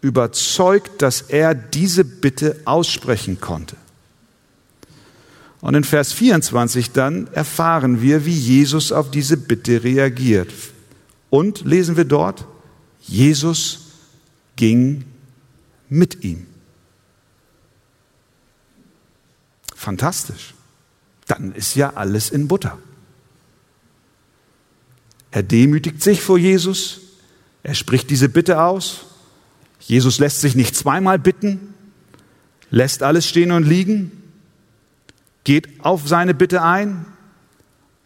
überzeugt, 0.00 1.02
dass 1.02 1.22
er 1.22 1.54
diese 1.54 2.04
Bitte 2.04 2.60
aussprechen 2.64 3.40
konnte. 3.40 3.76
Und 5.60 5.74
in 5.74 5.84
Vers 5.84 6.12
24 6.12 6.92
dann 6.92 7.26
erfahren 7.32 8.00
wir, 8.00 8.24
wie 8.24 8.36
Jesus 8.36 8.92
auf 8.92 9.10
diese 9.10 9.36
Bitte 9.36 9.82
reagiert. 9.82 10.52
Und 11.30 11.64
lesen 11.64 11.96
wir 11.96 12.04
dort, 12.04 12.46
Jesus 13.00 13.86
ging 14.54 15.04
mit 15.88 16.24
ihm. 16.24 16.46
Fantastisch. 19.74 20.54
Dann 21.26 21.52
ist 21.52 21.74
ja 21.74 21.94
alles 21.94 22.30
in 22.30 22.48
Butter. 22.48 22.78
Er 25.30 25.42
demütigt 25.42 26.02
sich 26.02 26.22
vor 26.22 26.38
Jesus, 26.38 27.00
er 27.62 27.74
spricht 27.74 28.10
diese 28.10 28.28
Bitte 28.28 28.62
aus. 28.62 29.06
Jesus 29.80 30.18
lässt 30.18 30.40
sich 30.40 30.54
nicht 30.54 30.74
zweimal 30.74 31.18
bitten, 31.18 31.74
lässt 32.70 33.02
alles 33.02 33.28
stehen 33.28 33.52
und 33.52 33.64
liegen, 33.64 34.10
geht 35.44 35.84
auf 35.84 36.08
seine 36.08 36.34
Bitte 36.34 36.62
ein 36.62 37.06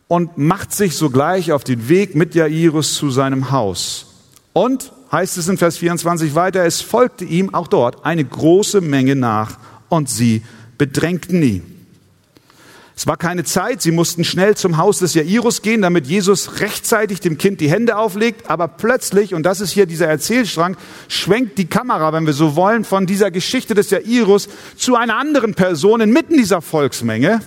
und 0.09 0.37
macht 0.37 0.75
sich 0.75 0.97
sogleich 0.97 1.53
auf 1.53 1.65
den 1.65 1.89
Weg 1.89 2.15
mit 2.15 2.35
Jairus 2.35 2.95
zu 2.95 3.11
seinem 3.11 3.51
Haus. 3.51 4.07
Und 4.53 4.93
heißt 5.13 5.39
es 5.39 5.49
in 5.49 5.57
Vers 5.57 5.79
24 5.79 6.35
weiter, 6.35 6.65
es 6.65 6.81
folgte 6.81 7.25
ihm 7.25 7.55
auch 7.55 7.69
dort 7.69 8.05
eine 8.05 8.25
große 8.25 8.81
Menge 8.81 9.17
nach 9.17 9.59
und 9.89 10.09
sie 10.09 10.43
bedrängten 10.79 11.43
ihn. 11.43 11.80
Es 13.01 13.07
war 13.07 13.17
keine 13.17 13.45
Zeit, 13.45 13.81
sie 13.81 13.93
mussten 13.93 14.25
schnell 14.25 14.59
zum 14.59 14.77
Haus 14.77 14.99
des 14.99 15.15
Jairus 15.15 15.63
gehen, 15.63 15.81
damit 15.81 16.07
Jesus 16.07 16.61
rechtzeitig 16.61 17.21
dem 17.21 17.39
Kind 17.39 17.63
die 17.63 17.71
Hände 17.71 17.97
auflegt, 17.97 18.51
aber 18.51 18.69
plötzlich, 18.69 19.33
und 19.33 19.43
das 19.45 19.63
ist 19.63 19.71
hier 19.71 19.87
dieser 19.87 20.07
Erzählstrang, 20.07 20.77
schwenkt 21.09 21.57
die 21.57 21.65
Kamera, 21.65 22.13
wenn 22.13 22.27
wir 22.27 22.35
so 22.35 22.57
wollen, 22.57 22.85
von 22.85 23.07
dieser 23.07 23.31
Geschichte 23.31 23.73
des 23.73 23.89
Jairus 23.89 24.51
zu 24.77 24.97
einer 24.97 25.17
anderen 25.17 25.55
Person 25.55 26.03
inmitten 26.03 26.37
dieser 26.37 26.61
Volksmenge, 26.61 27.41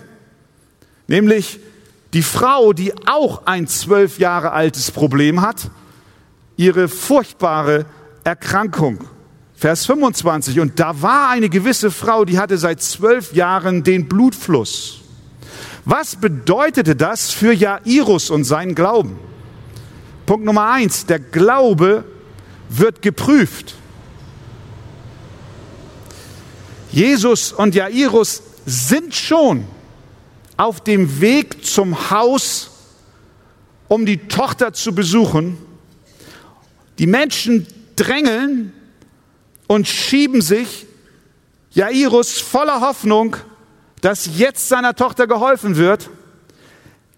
nämlich 1.08 1.60
die 2.14 2.24
Frau, 2.24 2.74
die 2.74 2.92
auch 3.06 3.46
ein 3.46 3.68
zwölf 3.68 4.18
Jahre 4.18 4.54
altes 4.54 4.90
Problem 4.90 5.42
hat, 5.42 5.70
ihre 6.58 6.88
furchtbare 6.88 7.86
Erkrankung. 8.24 9.04
Vers 9.54 9.86
25. 9.86 10.60
Und 10.60 10.80
da 10.80 11.04
war 11.04 11.30
eine 11.30 11.50
gewisse 11.50 11.92
Frau, 11.92 12.26
die 12.26 12.40
hatte 12.40 12.58
seit 12.58 12.82
zwölf 12.82 13.34
Jahren 13.34 13.84
den 13.84 14.10
Blutfluss. 14.10 15.03
Was 15.86 16.16
bedeutete 16.16 16.96
das 16.96 17.32
für 17.32 17.54
Jairus 17.54 18.30
und 18.30 18.46
seinen 18.46 18.74
Glauben? 18.76 19.20
Punkt 20.26 20.46
Nummer 20.46 20.72
eins. 20.72 21.06
Der 21.06 21.20
Glaube 21.20 22.06
wird 22.70 23.02
geprüft. 23.02 23.76
Jesus 26.92 27.52
und 27.52 27.76
Jairus 27.76 28.42
sind 28.66 29.14
schon 29.14 29.66
auf 30.56 30.82
dem 30.82 31.20
Weg 31.20 31.66
zum 31.66 32.12
Haus, 32.12 32.72
um 33.88 34.06
die 34.06 34.28
Tochter 34.28 34.74
zu 34.74 34.96
besuchen. 34.96 35.58
Die 37.00 37.08
Menschen 37.08 37.68
drängeln 37.96 38.72
und 39.68 39.88
schieben 39.88 40.42
sich. 40.42 40.86
Jairus 41.72 42.40
voller 42.40 42.82
Hoffnung, 42.82 43.36
dass 44.04 44.38
jetzt 44.38 44.68
seiner 44.68 44.96
Tochter 44.98 45.28
geholfen 45.28 45.78
wird, 45.78 46.10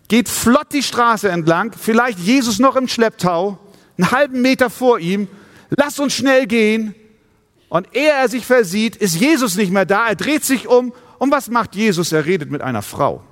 geht 0.07 0.29
flott 0.29 0.71
die 0.71 0.83
Straße 0.83 1.27
entlang, 1.29 1.73
vielleicht 1.73 2.19
Jesus 2.19 2.59
noch 2.59 2.75
im 2.75 2.87
Schlepptau, 2.87 3.57
einen 3.97 4.11
halben 4.11 4.43
Meter 4.43 4.69
vor 4.69 4.99
ihm. 4.99 5.27
Lass 5.71 5.97
uns 5.97 6.13
schnell 6.13 6.45
gehen. 6.45 6.93
Und 7.69 7.95
ehe 7.95 8.11
er 8.11 8.29
sich 8.29 8.45
versieht, 8.45 8.95
ist 8.97 9.15
Jesus 9.15 9.55
nicht 9.55 9.71
mehr 9.71 9.87
da. 9.87 10.09
Er 10.09 10.15
dreht 10.15 10.45
sich 10.45 10.67
um. 10.67 10.93
Und 11.17 11.31
was 11.31 11.49
macht 11.49 11.75
Jesus? 11.75 12.11
Er 12.11 12.27
redet 12.27 12.51
mit 12.51 12.61
einer 12.61 12.83
Frau. 12.83 13.23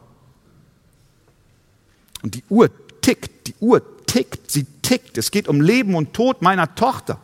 Und 2.23 2.33
die 2.33 2.43
Uhr 2.49 2.71
tickt, 3.01 3.45
die 3.45 3.55
Uhr 3.59 3.83
tickt, 4.07 4.49
sie 4.49 4.65
tickt. 4.81 5.19
Es 5.19 5.29
geht 5.29 5.47
um 5.47 5.61
Leben 5.61 5.93
und 5.93 6.15
Tod 6.15 6.41
meiner 6.41 6.73
Tochter. 6.73 7.19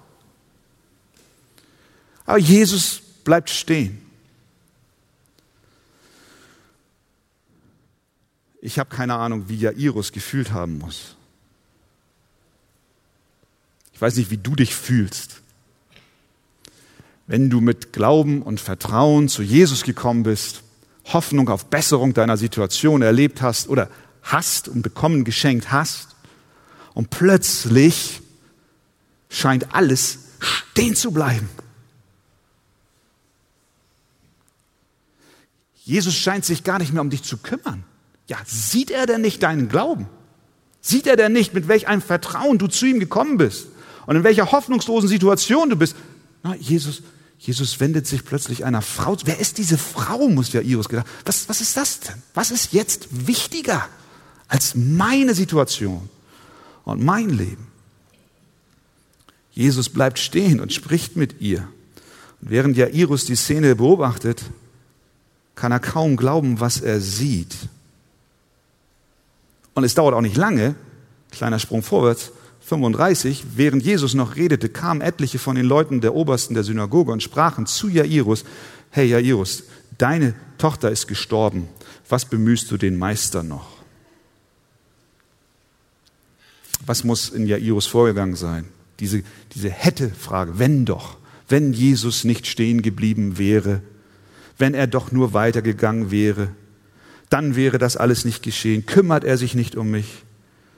Aber 2.27 2.37
Jesus 2.37 3.01
bleibt 3.23 3.49
stehen. 3.49 4.08
Ich 8.61 8.77
habe 8.79 8.93
keine 8.93 9.15
Ahnung, 9.15 9.47
wie 9.47 9.55
Jairus 9.55 10.11
gefühlt 10.11 10.51
haben 10.51 10.79
muss. 10.79 11.15
Ich 13.93 14.01
weiß 14.01 14.15
nicht, 14.15 14.31
wie 14.31 14.37
du 14.37 14.55
dich 14.55 14.75
fühlst. 14.75 15.41
Wenn 17.27 17.49
du 17.49 17.61
mit 17.61 17.93
Glauben 17.93 18.41
und 18.41 18.59
Vertrauen 18.59 19.29
zu 19.29 19.43
Jesus 19.43 19.83
gekommen 19.83 20.23
bist, 20.23 20.63
Hoffnung 21.05 21.49
auf 21.49 21.65
Besserung 21.67 22.13
deiner 22.13 22.37
Situation 22.37 23.01
erlebt 23.01 23.41
hast 23.41 23.69
oder 23.69 23.89
hast 24.23 24.67
und 24.67 24.81
bekommen 24.81 25.23
geschenkt 25.23 25.71
hast 25.71 26.15
und 26.93 27.09
plötzlich 27.09 28.21
scheint 29.29 29.73
alles 29.73 30.19
stehen 30.39 30.95
zu 30.95 31.11
bleiben. 31.11 31.49
Jesus 35.83 36.15
scheint 36.15 36.45
sich 36.45 36.63
gar 36.63 36.79
nicht 36.79 36.93
mehr 36.93 37.01
um 37.01 37.09
dich 37.09 37.23
zu 37.23 37.37
kümmern. 37.37 37.83
Ja, 38.29 38.37
sieht 38.45 38.91
er 38.91 39.07
denn 39.07 39.21
nicht 39.21 39.41
deinen 39.41 39.69
Glauben? 39.69 40.07
Sieht 40.81 41.07
er 41.07 41.17
denn 41.17 41.33
nicht, 41.33 41.55
mit 41.55 41.67
welch 41.67 41.87
einem 41.87 42.01
Vertrauen 42.01 42.59
du 42.59 42.67
zu 42.67 42.85
ihm 42.85 42.99
gekommen 42.99 43.37
bist 43.37 43.67
und 44.05 44.15
in 44.15 44.23
welcher 44.23 44.51
hoffnungslosen 44.51 45.09
Situation 45.09 45.71
du 45.71 45.75
bist? 45.75 45.95
Na, 46.43 46.55
Jesus, 46.55 47.01
Jesus 47.39 47.79
wendet 47.79 48.05
sich 48.05 48.23
plötzlich 48.23 48.65
einer 48.65 48.83
Frau. 48.83 49.17
Wer 49.25 49.39
ist 49.39 49.57
diese 49.57 49.79
Frau, 49.79 50.29
muss 50.29 50.53
ja 50.53 50.61
Iris 50.61 50.89
gedacht. 50.89 51.07
Was, 51.25 51.49
was 51.49 51.59
ist 51.59 51.75
das 51.75 52.01
denn? 52.01 52.21
Was 52.35 52.51
ist 52.51 52.71
jetzt 52.71 53.27
wichtiger 53.27 53.87
als 54.47 54.75
meine 54.75 55.33
Situation 55.33 56.07
und 56.85 57.03
mein 57.03 57.29
Leben? 57.29 57.67
Jesus 59.51 59.89
bleibt 59.89 60.19
stehen 60.19 60.59
und 60.59 60.71
spricht 60.71 61.15
mit 61.15 61.41
ihr. 61.41 61.67
Und 62.41 62.51
während 62.51 62.77
Jairus 62.77 63.25
die 63.25 63.35
Szene 63.35 63.75
beobachtet, 63.75 64.43
kann 65.55 65.71
er 65.71 65.79
kaum 65.79 66.15
glauben, 66.15 66.59
was 66.59 66.79
er 66.79 67.01
sieht. 67.01 67.55
Und 69.79 69.85
es 69.85 69.95
dauert 69.95 70.13
auch 70.13 70.19
nicht 70.19 70.35
lange, 70.35 70.75
kleiner 71.31 71.57
Sprung 71.57 71.83
vorwärts, 71.83 72.33
35, 72.59 73.45
während 73.55 73.81
Jesus 73.81 74.13
noch 74.13 74.35
redete, 74.35 74.67
kamen 74.67 74.99
etliche 74.99 75.39
von 75.39 75.55
den 75.55 75.63
Leuten 75.63 76.01
der 76.01 76.15
Obersten 76.15 76.53
der 76.53 76.65
Synagoge 76.65 77.13
und 77.13 77.23
sprachen 77.23 77.65
zu 77.65 77.87
Jairus, 77.87 78.43
hey 78.89 79.07
Jairus, 79.07 79.63
deine 79.97 80.33
Tochter 80.57 80.91
ist 80.91 81.07
gestorben, 81.07 81.69
was 82.09 82.25
bemühst 82.25 82.69
du 82.71 82.75
den 82.75 82.97
Meister 82.97 83.41
noch? 83.41 83.69
Was 86.85 87.05
muss 87.05 87.29
in 87.29 87.47
Jairus 87.47 87.87
vorgegangen 87.87 88.35
sein? 88.35 88.65
Diese, 88.99 89.23
diese 89.55 89.69
Hätte-Frage, 89.69 90.59
wenn 90.59 90.83
doch, 90.83 91.15
wenn 91.47 91.71
Jesus 91.71 92.25
nicht 92.25 92.47
stehen 92.47 92.81
geblieben 92.81 93.37
wäre, 93.37 93.81
wenn 94.57 94.73
er 94.73 94.87
doch 94.87 95.13
nur 95.13 95.31
weitergegangen 95.31 96.11
wäre, 96.11 96.49
dann 97.29 97.55
wäre 97.55 97.77
das 97.77 97.95
alles 97.95 98.25
nicht 98.25 98.43
geschehen. 98.43 98.85
Kümmert 98.85 99.23
er 99.23 99.37
sich 99.37 99.55
nicht 99.55 99.75
um 99.75 99.91
mich? 99.91 100.23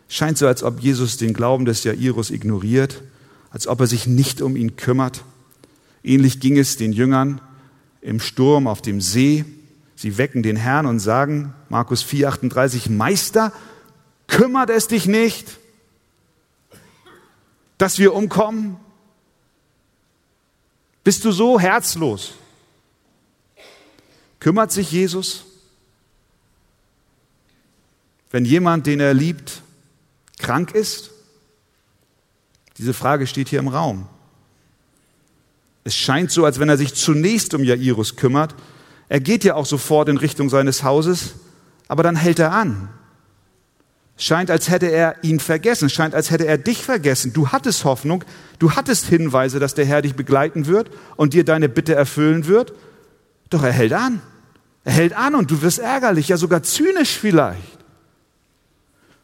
Scheint 0.10 0.38
so, 0.38 0.48
als 0.48 0.63
ob 0.63 0.81
Jesus 0.81 1.17
den 1.17 1.34
Glauben 1.34 1.65
des 1.65 1.84
Jairus 1.84 2.31
ignoriert, 2.31 3.01
als 3.50 3.67
ob 3.67 3.79
er 3.79 3.88
sich 3.88 4.08
nicht 4.08 4.41
um 4.41 4.55
ihn 4.55 4.75
kümmert. 4.75 5.24
Ähnlich 6.03 6.39
ging 6.39 6.58
es 6.58 6.75
den 6.75 6.91
Jüngern 6.91 7.39
im 8.01 8.20
Sturm 8.20 8.67
auf 8.67 8.81
dem 8.81 9.00
See. 9.00 9.46
Sie 9.96 10.17
wecken 10.17 10.43
den 10.43 10.58
Herrn 10.58 10.86
und 10.86 11.00
sagen, 11.00 11.53
Markus 11.70 12.03
4,38, 12.03 12.91
Meister, 12.91 13.53
kümmert 14.28 14.69
es 14.69 14.88
dich 14.88 15.06
nicht, 15.06 15.60
dass 17.78 17.99
wir 17.99 18.13
umkommen? 18.13 18.78
Bist 21.04 21.23
du 21.23 21.32
so 21.32 21.60
herzlos? 21.60 22.34
Kümmert 24.39 24.71
sich 24.71 24.91
Jesus? 24.91 25.45
Wenn 28.32 28.46
jemand, 28.46 28.88
den 28.88 29.00
er 29.00 29.13
liebt, 29.13 29.62
krank 30.39 30.74
ist? 30.74 31.12
Diese 32.78 32.94
Frage 32.94 33.28
steht 33.28 33.50
hier 33.50 33.60
im 33.60 33.67
Raum. 33.67 34.08
Es 35.84 35.96
scheint 35.96 36.32
so, 36.32 36.46
als 36.46 36.60
wenn 36.60 36.70
er 36.70 36.78
sich 36.78 36.94
zunächst 36.94 37.54
um 37.54 37.63
Jairus 37.63 38.15
kümmert. 38.15 38.56
Er 39.10 39.20
geht 39.20 39.44
ja 39.44 39.56
auch 39.56 39.65
sofort 39.65 40.10
in 40.10 40.17
Richtung 40.17 40.50
seines 40.50 40.84
Hauses, 40.84 41.36
aber 41.88 42.04
dann 42.04 42.15
hält 42.15 42.39
er 42.39 42.54
an. 42.54 42.89
Scheint, 44.17 44.52
als 44.52 44.70
hätte 44.70 44.86
er 44.86 45.24
ihn 45.24 45.39
vergessen. 45.39 45.88
Es 45.88 45.94
scheint, 45.94 46.13
als 46.13 46.30
hätte 46.30 46.46
er 46.46 46.58
dich 46.58 46.84
vergessen. 46.84 47.34
Du 47.34 47.50
hattest 47.50 47.86
Hoffnung, 47.86 48.24
du 48.60 48.72
hattest 48.72 49.08
Hinweise, 49.08 49.60
dass 49.60 49.74
der 49.74 49.86
Herr 49.86 50.04
dich 50.04 50.15
begleiten 50.15 50.67
wird 50.67 50.91
und 51.15 51.34
dir 51.34 51.44
deine 51.44 51.70
Bitte 51.70 51.96
erfüllen 51.96 52.46
wird. 52.46 52.74
Doch 53.50 53.63
er 53.63 53.72
hält 53.72 53.94
an. 53.94 54.22
Er 54.84 54.94
hält 54.94 55.13
an 55.13 55.36
und 55.36 55.50
du 55.50 55.62
wirst 55.62 55.80
ärgerlich, 55.80 56.28
ja 56.28 56.38
sogar 56.38 56.63
zynisch 56.63 57.17
vielleicht. 57.17 57.81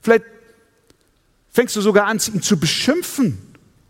Vielleicht 0.08 0.26
fängst 1.50 1.76
du 1.76 1.82
sogar 1.82 2.06
an, 2.06 2.18
ihn 2.34 2.42
zu 2.42 2.58
beschimpfen. 2.58 3.38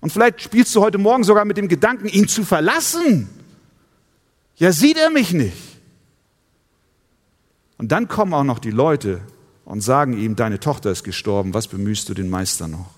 Und 0.01 0.11
vielleicht 0.11 0.41
spielst 0.41 0.73
du 0.73 0.81
heute 0.81 0.97
Morgen 0.97 1.23
sogar 1.23 1.45
mit 1.45 1.57
dem 1.57 1.67
Gedanken, 1.67 2.07
ihn 2.07 2.27
zu 2.27 2.43
verlassen. 2.43 3.29
Ja, 4.55 4.71
sieht 4.71 4.97
er 4.97 5.11
mich 5.11 5.31
nicht. 5.33 5.55
Und 7.77 7.91
dann 7.91 8.07
kommen 8.07 8.33
auch 8.33 8.43
noch 8.43 8.57
die 8.57 8.71
Leute 8.71 9.21
und 9.63 9.81
sagen 9.81 10.17
ihm, 10.17 10.35
deine 10.35 10.59
Tochter 10.59 10.89
ist 10.89 11.03
gestorben, 11.03 11.53
was 11.53 11.67
bemühst 11.67 12.09
du 12.09 12.15
den 12.15 12.31
Meister 12.31 12.67
noch? 12.67 12.89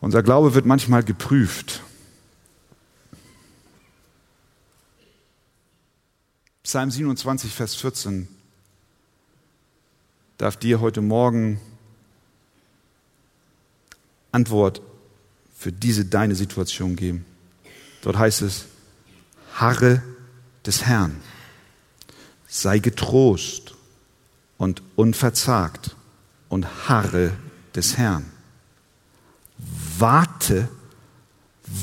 Unser 0.00 0.22
Glaube 0.22 0.54
wird 0.54 0.64
manchmal 0.64 1.02
geprüft. 1.02 1.82
Psalm 6.62 6.92
27, 6.92 7.52
Vers 7.52 7.74
14 7.74 8.28
darf 10.38 10.56
dir 10.56 10.80
heute 10.80 11.00
Morgen 11.00 11.60
Antwort 14.32 14.82
für 15.56 15.72
diese 15.72 16.04
deine 16.04 16.34
Situation 16.34 16.96
geben. 16.96 17.24
Dort 18.02 18.18
heißt 18.18 18.42
es, 18.42 18.66
harre 19.54 20.02
des 20.66 20.84
Herrn, 20.84 21.16
sei 22.46 22.78
getrost 22.78 23.74
und 24.58 24.82
unverzagt 24.94 25.96
und 26.48 26.88
harre 26.88 27.32
des 27.74 27.96
Herrn. 27.96 28.26
Warte, 29.98 30.68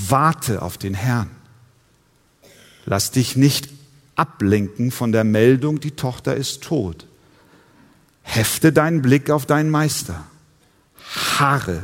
warte 0.07 0.61
auf 0.61 0.77
den 0.77 0.93
Herrn. 0.93 1.31
Lass 2.85 3.11
dich 3.11 3.35
nicht 3.35 3.69
ablenken 4.15 4.91
von 4.91 5.11
der 5.11 5.23
Meldung, 5.23 5.79
die 5.79 5.91
Tochter 5.91 6.35
ist 6.35 6.61
tot. 6.63 7.07
Hefte 8.23 8.73
deinen 8.73 9.01
Blick 9.01 9.29
auf 9.29 9.45
deinen 9.45 9.69
Meister. 9.69 10.23
Harre, 11.37 11.83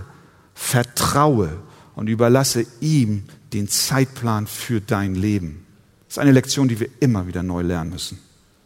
vertraue 0.56 1.49
und 1.95 2.08
überlasse 2.08 2.65
ihm 2.82 3.25
den 3.54 3.67
Zeitplan 3.67 4.47
für 4.47 4.82
dein 4.82 5.15
Leben. 5.15 5.65
Das 6.08 6.15
ist 6.15 6.19
eine 6.19 6.32
Lektion, 6.32 6.67
die 6.67 6.80
wir 6.80 6.89
immer 6.99 7.28
wieder 7.28 7.43
neu 7.43 7.62
lernen 7.62 7.91
müssen. 7.91 8.19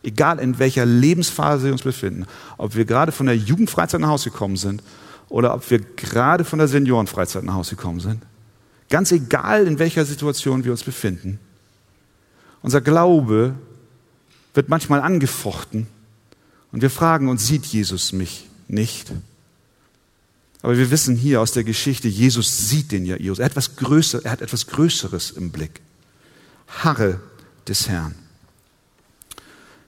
Egal 0.03 0.39
in 0.39 0.59
welcher 0.59 0.86
Lebensphase 0.86 1.65
wir 1.65 1.71
uns 1.71 1.81
befinden, 1.81 2.25
ob 2.57 2.75
wir 2.75 2.86
gerade 2.86 3.12
von 3.12 3.25
der 3.25 3.38
Jugendfreizeit 3.38 4.01
nach 4.01 4.09
Hause 4.09 4.31
gekommen 4.31 4.57
sind 4.57 4.83
oder 5.29 5.53
ob 5.53 5.69
wir 5.69 5.79
gerade 5.79 6.43
von 6.43 6.59
der 6.59 6.67
Seniorenfreizeit 6.67 7.43
nach 7.43 7.55
Hause 7.55 7.75
gekommen 7.75 7.99
sind. 7.99 8.21
Ganz 8.89 9.12
egal, 9.12 9.65
in 9.65 9.79
welcher 9.79 10.05
Situation 10.05 10.63
wir 10.63 10.71
uns 10.71 10.83
befinden. 10.83 11.39
Unser 12.62 12.81
Glaube 12.81 13.55
wird 14.53 14.69
manchmal 14.69 15.01
angefochten 15.01 15.88
und 16.73 16.81
wir 16.81 16.89
fragen 16.89 17.29
uns, 17.29 17.47
sieht 17.47 17.65
Jesus 17.67 18.12
mich 18.12 18.49
nicht? 18.67 19.13
Aber 20.63 20.77
wir 20.77 20.89
wissen 20.89 21.15
hier 21.15 21.39
aus 21.39 21.51
der 21.51 21.63
Geschichte, 21.63 22.07
Jesus 22.07 22.69
sieht 22.69 22.91
den 22.91 23.05
Jairus. 23.05 23.38
Er 23.38 23.45
hat, 23.45 23.51
etwas 23.51 23.75
Größer, 23.75 24.25
er 24.25 24.31
hat 24.31 24.41
etwas 24.41 24.67
Größeres 24.67 25.31
im 25.31 25.51
Blick. 25.51 25.81
Harre 26.67 27.21
des 27.67 27.88
Herrn. 27.88 28.15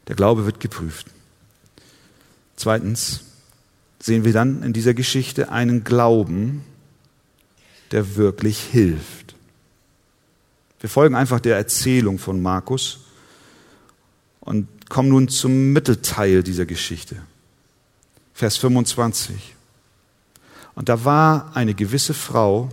Der 0.08 0.15
Glaube 0.15 0.45
wird 0.45 0.60
geprüft. 0.60 1.08
Zweitens 2.56 3.21
sehen 4.00 4.24
wir 4.24 4.34
dann 4.34 4.62
in 4.62 4.71
dieser 4.71 4.93
Geschichte 4.93 5.50
einen 5.50 5.84
Glauben, 5.84 6.63
der 7.91 8.15
wirklich 8.15 8.60
hilft. 8.60 9.34
Wir 10.82 10.89
folgen 10.89 11.15
einfach 11.15 11.39
der 11.39 11.58
Erzählung 11.58 12.19
von 12.19 12.43
Markus 12.43 13.00
und 14.41 14.67
kommen 14.89 15.10
nun 15.10 15.28
zum 15.28 15.74
Mittelteil 15.74 16.43
dieser 16.43 16.65
Geschichte. 16.65 17.17
Vers 18.34 18.58
25. 18.58 19.56
Und 20.76 20.89
da 20.89 21.06
war 21.06 21.52
eine 21.56 21.74
gewisse 21.74 22.13
Frau, 22.13 22.69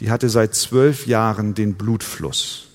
die 0.00 0.10
hatte 0.10 0.28
seit 0.28 0.54
zwölf 0.54 1.06
Jahren 1.06 1.54
den 1.54 1.74
Blutfluss. 1.74 2.68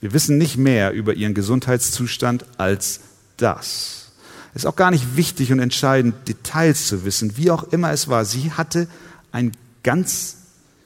Wir 0.00 0.12
wissen 0.12 0.36
nicht 0.36 0.56
mehr 0.56 0.92
über 0.92 1.14
ihren 1.14 1.34
Gesundheitszustand 1.34 2.44
als 2.58 3.00
das. 3.36 4.12
Es 4.54 4.62
ist 4.62 4.66
auch 4.66 4.76
gar 4.76 4.90
nicht 4.90 5.16
wichtig 5.16 5.50
und 5.52 5.60
entscheidend, 5.60 6.28
Details 6.28 6.86
zu 6.86 7.04
wissen, 7.04 7.36
wie 7.36 7.50
auch 7.50 7.64
immer 7.64 7.90
es 7.90 8.08
war. 8.08 8.24
Sie 8.24 8.52
hatte 8.52 8.88
ein 9.32 9.52
ganz 9.82 10.36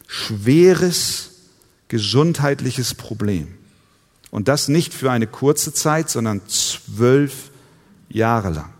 schweres 0.06 1.30
gesundheitliches 1.88 2.94
Problem. 2.94 3.57
Und 4.30 4.48
das 4.48 4.68
nicht 4.68 4.92
für 4.92 5.10
eine 5.10 5.26
kurze 5.26 5.72
Zeit, 5.72 6.10
sondern 6.10 6.42
zwölf 6.48 7.50
Jahre 8.08 8.50
lang. 8.50 8.72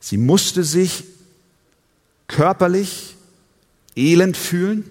Sie 0.00 0.16
musste 0.16 0.64
sich 0.64 1.04
körperlich 2.26 3.16
elend 3.96 4.36
fühlen, 4.36 4.84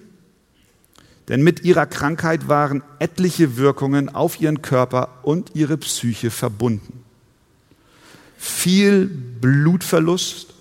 denn 1.28 1.44
mit 1.44 1.64
ihrer 1.64 1.86
Krankheit 1.86 2.48
waren 2.48 2.84
etliche 2.98 3.58
Wirkungen 3.58 4.10
auf 4.10 4.42
ihren 4.42 4.62
Körper 4.62 5.20
und 5.24 5.52
ihre 5.56 5.78
Psyche 5.78 6.32
verbunden. 6.32 7.04
Viel 8.38 9.06
Blutverlust. 9.08 10.54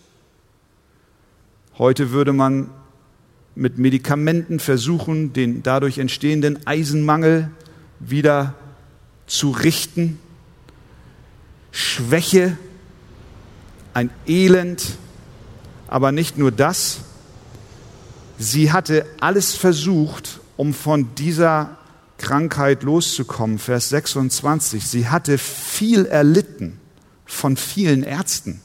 Heute 1.79 2.11
würde 2.11 2.33
man 2.33 2.71
mit 3.55 3.79
Medikamenten 3.79 4.61
versuchen, 4.61 5.33
den 5.33 5.63
dadurch 5.63 5.99
entstehenden 5.99 6.67
Eisenmangel 6.67 7.51
wieder 8.01 8.55
zu 9.27 9.51
richten. 9.51 10.19
Schwäche, 11.71 12.57
ein 13.95 14.11
Elend, 14.27 14.97
aber 15.87 16.13
nicht 16.13 16.39
nur 16.39 16.51
das. 16.51 16.99
Sie 18.39 18.73
hatte 18.73 19.07
alles 19.21 19.55
versucht, 19.55 20.41
um 20.57 20.75
von 20.75 21.15
dieser 21.17 21.77
Krankheit 22.19 22.83
loszukommen. 22.83 23.59
Vers 23.59 23.89
26. 23.91 24.87
Sie 24.87 25.09
hatte 25.09 25.39
viel 25.39 26.07
erlitten 26.07 26.79
von 27.27 27.57
vielen 27.57 28.03
Ärzten. 28.03 28.61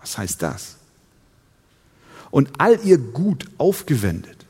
Was 0.00 0.18
heißt 0.18 0.42
das? 0.42 0.76
Und 2.30 2.50
all 2.58 2.78
ihr 2.84 2.98
Gut 2.98 3.48
aufgewendet. 3.58 4.44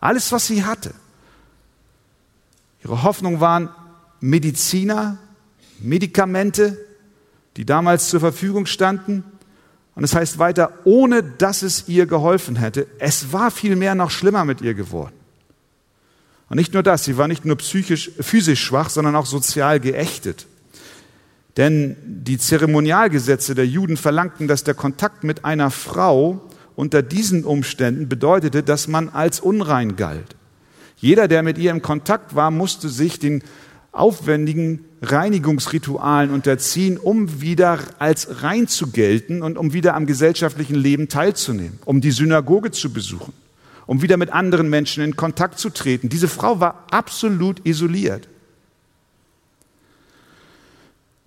Alles, 0.00 0.32
was 0.32 0.46
sie 0.46 0.64
hatte. 0.64 0.94
Ihre 2.84 3.02
Hoffnung 3.02 3.40
waren 3.40 3.68
Mediziner, 4.20 5.18
Medikamente, 5.78 6.78
die 7.56 7.64
damals 7.64 8.08
zur 8.08 8.20
Verfügung 8.20 8.66
standen. 8.66 9.24
Und 9.94 10.04
es 10.04 10.14
heißt 10.14 10.38
weiter, 10.38 10.72
ohne 10.84 11.22
dass 11.22 11.62
es 11.62 11.88
ihr 11.88 12.06
geholfen 12.06 12.56
hätte. 12.56 12.86
Es 12.98 13.32
war 13.32 13.50
vielmehr 13.50 13.94
noch 13.94 14.10
schlimmer 14.10 14.44
mit 14.44 14.60
ihr 14.60 14.74
geworden. 14.74 15.14
Und 16.48 16.56
nicht 16.56 16.74
nur 16.74 16.82
das, 16.82 17.04
sie 17.04 17.16
war 17.16 17.28
nicht 17.28 17.44
nur 17.44 17.56
psychisch, 17.56 18.10
physisch 18.20 18.62
schwach, 18.62 18.90
sondern 18.90 19.16
auch 19.16 19.26
sozial 19.26 19.80
geächtet. 19.80 20.46
Denn 21.56 21.96
die 22.04 22.38
Zeremonialgesetze 22.38 23.54
der 23.54 23.66
Juden 23.66 23.96
verlangten, 23.96 24.48
dass 24.48 24.64
der 24.64 24.74
Kontakt 24.74 25.24
mit 25.24 25.44
einer 25.44 25.70
Frau 25.70 26.40
unter 26.74 27.02
diesen 27.02 27.44
Umständen 27.44 28.08
bedeutete, 28.08 28.62
dass 28.62 28.88
man 28.88 29.10
als 29.10 29.40
unrein 29.40 29.96
galt. 29.96 30.36
Jeder, 31.02 31.26
der 31.26 31.42
mit 31.42 31.58
ihr 31.58 31.72
im 31.72 31.82
Kontakt 31.82 32.36
war, 32.36 32.52
musste 32.52 32.88
sich 32.88 33.18
den 33.18 33.42
aufwendigen 33.90 34.84
Reinigungsritualen 35.02 36.30
unterziehen, 36.30 36.96
um 36.96 37.40
wieder 37.40 37.80
als 37.98 38.44
rein 38.44 38.68
zu 38.68 38.92
gelten 38.92 39.42
und 39.42 39.58
um 39.58 39.72
wieder 39.72 39.96
am 39.96 40.06
gesellschaftlichen 40.06 40.76
Leben 40.76 41.08
teilzunehmen, 41.08 41.80
um 41.86 42.00
die 42.00 42.12
Synagoge 42.12 42.70
zu 42.70 42.92
besuchen, 42.92 43.32
um 43.86 44.00
wieder 44.00 44.16
mit 44.16 44.32
anderen 44.32 44.70
Menschen 44.70 45.02
in 45.02 45.16
Kontakt 45.16 45.58
zu 45.58 45.70
treten. 45.70 46.08
Diese 46.08 46.28
Frau 46.28 46.60
war 46.60 46.86
absolut 46.92 47.66
isoliert. 47.66 48.28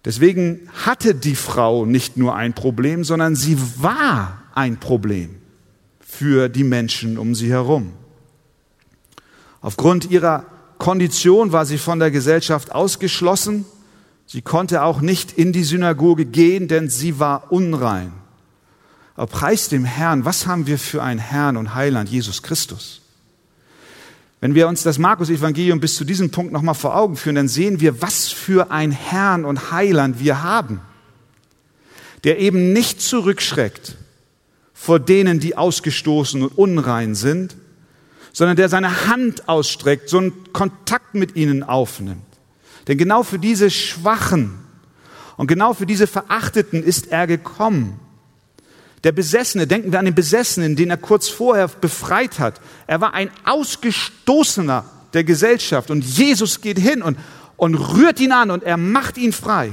Deswegen 0.05 0.69
hatte 0.85 1.15
die 1.15 1.35
Frau 1.35 1.85
nicht 1.85 2.15
nur 2.15 2.33
ein 2.33 2.53
Problem, 2.53 3.03
sondern 3.03 3.35
sie 3.35 3.57
war 3.77 4.41
ein 4.53 4.77
Problem 4.77 5.35
für 5.99 6.47
die 6.47 6.63
Menschen 6.63 7.17
um 7.17 7.35
sie 7.35 7.49
herum. 7.49 7.91
Aufgrund 9.65 10.12
ihrer 10.12 10.45
Kondition 10.78 11.51
war 11.51 11.65
sie 11.65 11.80
von 11.80 11.97
der 11.97 12.12
Gesellschaft 12.12 12.71
ausgeschlossen. 12.71 13.65
Sie 14.28 14.43
konnte 14.43 14.84
auch 14.84 15.01
nicht 15.01 15.39
in 15.39 15.54
die 15.54 15.63
Synagoge 15.63 16.25
gehen, 16.25 16.67
denn 16.67 16.88
sie 16.88 17.17
war 17.17 17.51
unrein. 17.51 18.13
Aber 19.15 19.25
preis 19.25 19.67
dem 19.67 19.84
Herrn, 19.84 20.23
was 20.23 20.45
haben 20.45 20.67
wir 20.67 20.78
für 20.78 21.01
einen 21.01 21.19
Herrn 21.19 21.58
und 21.58 21.73
Heiland, 21.73 22.10
Jesus 22.10 22.43
Christus? 22.43 23.01
Wenn 24.39 24.54
wir 24.54 24.67
uns 24.67 24.84
das 24.84 24.99
Markus-Evangelium 24.99 25.80
bis 25.80 25.95
zu 25.95 26.06
diesem 26.06 26.30
Punkt 26.30 26.54
nochmal 26.54 26.75
vor 26.75 26.95
Augen 26.95 27.15
führen, 27.15 27.34
dann 27.34 27.47
sehen 27.47 27.80
wir, 27.80 28.04
was 28.04 28.28
für 28.28 28.69
ein 28.69 28.91
Herrn 28.91 29.45
und 29.45 29.71
Heiland 29.71 30.19
wir 30.19 30.43
haben, 30.43 30.80
der 32.23 32.38
eben 32.38 32.71
nicht 32.71 33.01
zurückschreckt 33.01 33.97
vor 34.75 34.99
denen, 34.99 35.39
die 35.39 35.58
ausgestoßen 35.58 36.43
und 36.43 36.56
unrein 36.56 37.15
sind, 37.15 37.56
sondern 38.35 38.57
der 38.57 38.67
seine 38.67 39.07
Hand 39.07 39.47
ausstreckt, 39.47 40.09
so 40.09 40.17
einen 40.17 40.51
Kontakt 40.51 41.15
mit 41.15 41.37
ihnen 41.37 41.63
aufnimmt. 41.63 42.25
Denn 42.85 42.97
genau 42.97 43.23
für 43.23 43.39
diese 43.39 43.71
Schwachen 43.71 44.59
und 45.37 45.47
genau 45.47 45.73
für 45.73 45.85
diese 45.85 46.05
Verachteten 46.05 46.83
ist 46.83 47.13
er 47.13 47.27
gekommen. 47.27 47.97
Der 49.05 49.13
Besessene, 49.13 49.67
denken 49.67 49.93
wir 49.93 49.99
an 49.99 50.05
den 50.05 50.15
Besessenen, 50.15 50.75
den 50.75 50.89
er 50.89 50.97
kurz 50.97 51.29
vorher 51.29 51.69
befreit 51.69 52.39
hat. 52.39 52.59
Er 52.87 52.99
war 52.99 53.13
ein 53.13 53.31
Ausgestoßener 53.45 54.83
der 55.13 55.23
Gesellschaft 55.23 55.89
und 55.89 56.03
Jesus 56.03 56.59
geht 56.59 56.77
hin 56.77 57.01
und, 57.01 57.17
und 57.55 57.75
rührt 57.75 58.19
ihn 58.19 58.33
an 58.33 58.51
und 58.51 58.63
er 58.63 58.75
macht 58.75 59.17
ihn 59.17 59.31
frei. 59.31 59.71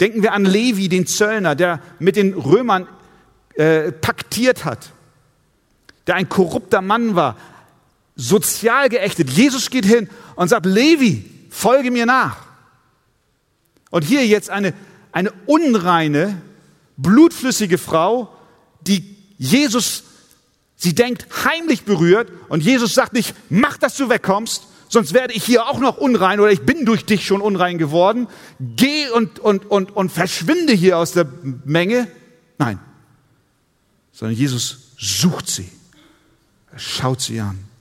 Denken 0.00 0.24
wir 0.24 0.32
an 0.32 0.44
Levi, 0.44 0.88
den 0.88 1.06
Zöllner, 1.06 1.54
der 1.54 1.78
mit 2.00 2.16
den 2.16 2.34
Römern 2.34 2.88
äh, 3.54 3.92
paktiert 3.92 4.64
hat, 4.64 4.90
der 6.08 6.16
ein 6.16 6.28
korrupter 6.28 6.82
Mann 6.82 7.14
war, 7.14 7.36
sozial 8.16 8.88
geächtet. 8.88 9.30
Jesus 9.30 9.70
geht 9.70 9.86
hin 9.86 10.08
und 10.36 10.48
sagt, 10.48 10.66
Levi, 10.66 11.24
folge 11.50 11.90
mir 11.90 12.06
nach. 12.06 12.36
Und 13.90 14.04
hier 14.04 14.26
jetzt 14.26 14.50
eine, 14.50 14.74
eine 15.12 15.32
unreine, 15.46 16.40
blutflüssige 16.96 17.78
Frau, 17.78 18.34
die 18.80 19.16
Jesus, 19.38 20.04
sie 20.76 20.94
denkt, 20.94 21.26
heimlich 21.44 21.84
berührt. 21.84 22.30
Und 22.48 22.62
Jesus 22.62 22.94
sagt 22.94 23.12
nicht, 23.12 23.34
mach, 23.50 23.76
dass 23.76 23.96
du 23.96 24.08
wegkommst, 24.08 24.66
sonst 24.88 25.14
werde 25.14 25.34
ich 25.34 25.44
hier 25.44 25.66
auch 25.66 25.78
noch 25.78 25.96
unrein 25.96 26.40
oder 26.40 26.52
ich 26.52 26.62
bin 26.62 26.84
durch 26.84 27.04
dich 27.04 27.26
schon 27.26 27.40
unrein 27.40 27.78
geworden. 27.78 28.28
Geh 28.60 29.08
und, 29.10 29.38
und, 29.40 29.66
und, 29.66 29.90
und 29.96 30.12
verschwinde 30.12 30.72
hier 30.72 30.98
aus 30.98 31.12
der 31.12 31.26
Menge. 31.64 32.08
Nein, 32.58 32.78
sondern 34.12 34.36
Jesus 34.36 34.92
sucht 34.98 35.50
sie. 35.50 35.68
Er 36.70 36.78
schaut 36.78 37.20
sie 37.20 37.40
an. 37.40 37.71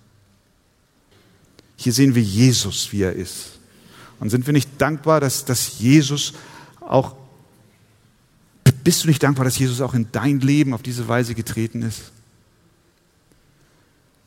Hier 1.81 1.93
sehen 1.93 2.13
wir 2.13 2.21
Jesus, 2.21 2.91
wie 2.91 3.01
er 3.01 3.13
ist. 3.13 3.53
Und 4.19 4.29
sind 4.29 4.45
wir 4.45 4.53
nicht 4.53 4.69
dankbar, 4.77 5.19
dass, 5.19 5.45
dass 5.45 5.79
Jesus 5.79 6.33
auch, 6.79 7.15
bist 8.83 9.03
du 9.03 9.07
nicht 9.07 9.23
dankbar, 9.23 9.45
dass 9.45 9.57
Jesus 9.57 9.81
auch 9.81 9.95
in 9.95 10.05
dein 10.11 10.41
Leben 10.41 10.75
auf 10.75 10.83
diese 10.83 11.07
Weise 11.07 11.33
getreten 11.33 11.81
ist? 11.81 12.11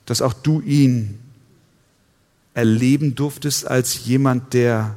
Dass 0.05 0.21
auch 0.21 0.33
du 0.33 0.63
ihn 0.63 1.21
erleben 2.55 3.15
durftest 3.15 3.69
als 3.69 4.05
jemand, 4.05 4.53
der 4.53 4.97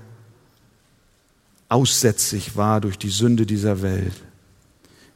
aussätzlich 1.70 2.56
war 2.56 2.82
durch 2.82 2.98
die 2.98 3.12
Sünde 3.12 3.46
dieser 3.46 3.84
Welt. 3.84 4.16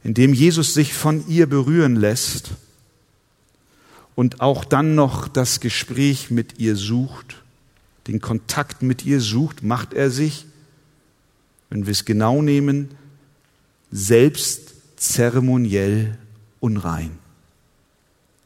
Indem 0.04 0.32
Jesus 0.32 0.74
sich 0.74 0.94
von 0.94 1.26
ihr 1.26 1.48
berühren 1.48 1.96
lässt 1.96 2.52
und 4.14 4.40
auch 4.40 4.64
dann 4.64 4.94
noch 4.94 5.28
das 5.28 5.60
Gespräch 5.60 6.30
mit 6.30 6.58
ihr 6.58 6.76
sucht, 6.76 7.42
den 8.06 8.20
Kontakt 8.20 8.82
mit 8.82 9.04
ihr 9.04 9.20
sucht, 9.20 9.62
macht 9.62 9.94
er 9.94 10.10
sich, 10.10 10.46
wenn 11.70 11.86
wir 11.86 11.92
es 11.92 12.04
genau 12.04 12.42
nehmen, 12.42 12.90
selbst 13.90 14.74
zeremoniell 14.96 16.18
unrein. 16.60 17.18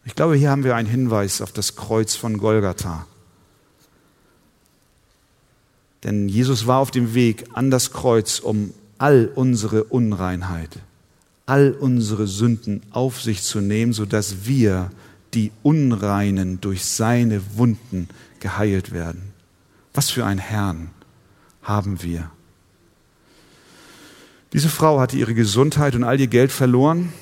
Ich 0.05 0.15
glaube, 0.15 0.37
hier 0.37 0.51
haben 0.51 0.65
wir 0.65 0.77
einen 0.77 0.89
Hinweis 0.89 1.41
auf 1.41 1.53
das 1.53 1.75
Kreuz 1.75 2.15
von 2.15 2.39
Golgatha. 2.39 3.07
Denn 6.05 6.29
Jesus 6.29 6.69
war 6.69 6.79
auf 6.79 6.93
dem 6.93 7.15
Weg 7.15 7.47
an 7.55 7.71
das 7.71 7.91
Kreuz, 7.91 8.39
um 8.39 8.73
all 8.99 9.31
unsere 9.35 9.85
Unreinheit, 9.85 10.79
all 11.47 11.73
unsere 11.73 12.29
Sünden 12.29 12.83
auf 12.93 13.21
sich 13.21 13.43
zu 13.43 13.61
nehmen, 13.61 13.93
sodass 13.93 14.47
wir 14.47 14.91
die 15.37 15.53
Unreinen 15.63 16.61
durch 16.61 16.85
seine 16.85 17.41
Wunden 17.57 18.09
geheilt 18.41 18.91
werden. 18.91 19.33
Was 19.95 20.11
für 20.11 20.25
ein 20.25 20.39
Herrn 20.39 20.91
haben 21.63 22.03
wir. 22.03 22.31
Diese 24.53 24.69
Frau 24.69 24.99
hatte 24.99 25.17
ihre 25.17 25.35
Gesundheit 25.35 25.95
und 25.95 26.05
all 26.05 26.19
ihr 26.19 26.27
Geld 26.27 26.51
verloren. 26.51 27.13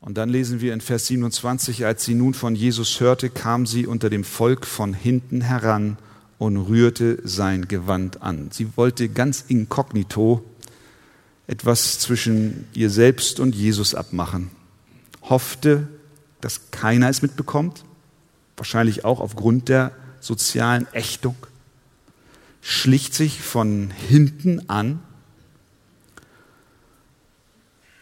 Und 0.00 0.16
dann 0.16 0.30
lesen 0.30 0.60
wir 0.60 0.72
in 0.72 0.80
Vers 0.80 1.06
27, 1.08 1.84
als 1.84 2.04
sie 2.04 2.14
nun 2.14 2.34
von 2.34 2.54
Jesus 2.54 2.98
hörte, 2.98 3.30
kam 3.30 3.66
sie 3.66 3.86
unter 3.86 4.10
dem 4.10 4.24
Volk 4.24 4.66
von 4.66 4.94
hinten 4.94 5.42
heran 5.42 5.98
und 6.38 6.56
rührte 6.56 7.20
sein 7.24 7.68
Gewand 7.68 8.22
an. 8.22 8.48
Sie 8.50 8.76
wollte 8.76 9.08
ganz 9.08 9.44
inkognito 9.46 10.42
etwas 11.46 11.98
zwischen 11.98 12.66
ihr 12.72 12.90
selbst 12.90 13.40
und 13.40 13.54
Jesus 13.54 13.94
abmachen, 13.94 14.50
hoffte, 15.22 15.88
dass 16.40 16.70
keiner 16.70 17.08
es 17.08 17.22
mitbekommt, 17.22 17.84
wahrscheinlich 18.56 19.04
auch 19.04 19.20
aufgrund 19.20 19.68
der 19.68 19.92
sozialen 20.20 20.86
Ächtung, 20.92 21.36
schlicht 22.60 23.14
sich 23.14 23.40
von 23.40 23.90
hinten 23.90 24.68
an 24.68 25.00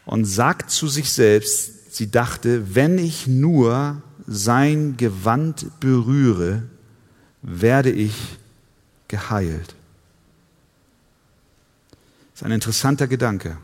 und 0.04 0.26
sagt 0.26 0.70
zu 0.70 0.86
sich 0.88 1.10
selbst, 1.10 1.94
sie 1.94 2.10
dachte, 2.10 2.74
wenn 2.74 2.98
ich 2.98 3.26
nur 3.26 4.02
sein 4.26 4.96
Gewand 4.96 5.80
berühre, 5.80 6.64
werde 7.42 7.90
ich 7.90 8.14
geheilt. 9.08 9.74
Das 12.40 12.46
ist 12.46 12.52
ein 12.52 12.54
interessanter 12.54 13.06
Gedanke. 13.06 13.58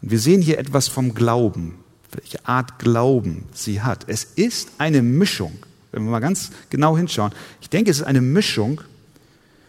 Und 0.00 0.12
wir 0.12 0.20
sehen 0.20 0.40
hier 0.40 0.58
etwas 0.58 0.86
vom 0.86 1.14
Glauben, 1.14 1.80
welche 2.12 2.46
Art 2.46 2.78
Glauben 2.78 3.46
sie 3.52 3.82
hat. 3.82 4.04
Es 4.08 4.22
ist 4.22 4.68
eine 4.78 5.02
Mischung, 5.02 5.58
wenn 5.90 6.04
wir 6.04 6.12
mal 6.12 6.20
ganz 6.20 6.52
genau 6.70 6.96
hinschauen. 6.96 7.32
Ich 7.60 7.68
denke, 7.68 7.90
es 7.90 7.98
ist 7.98 8.06
eine 8.06 8.20
Mischung 8.20 8.82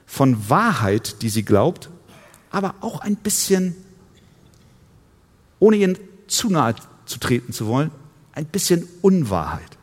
von 0.05 0.47
Wahrheit, 0.47 1.23
die 1.23 1.29
sie 1.29 1.41
glaubt, 1.41 1.89
aber 2.51 2.75
auch 2.81 2.99
ein 2.99 3.15
bisschen, 3.15 3.75
ohne 5.57 5.77
ihnen 5.77 5.97
zu 6.27 6.51
nahe 6.51 6.75
zu 7.07 7.17
treten 7.17 7.51
zu 7.51 7.65
wollen, 7.65 7.89
ein 8.33 8.45
bisschen 8.45 8.87
Unwahrheit. 9.01 9.75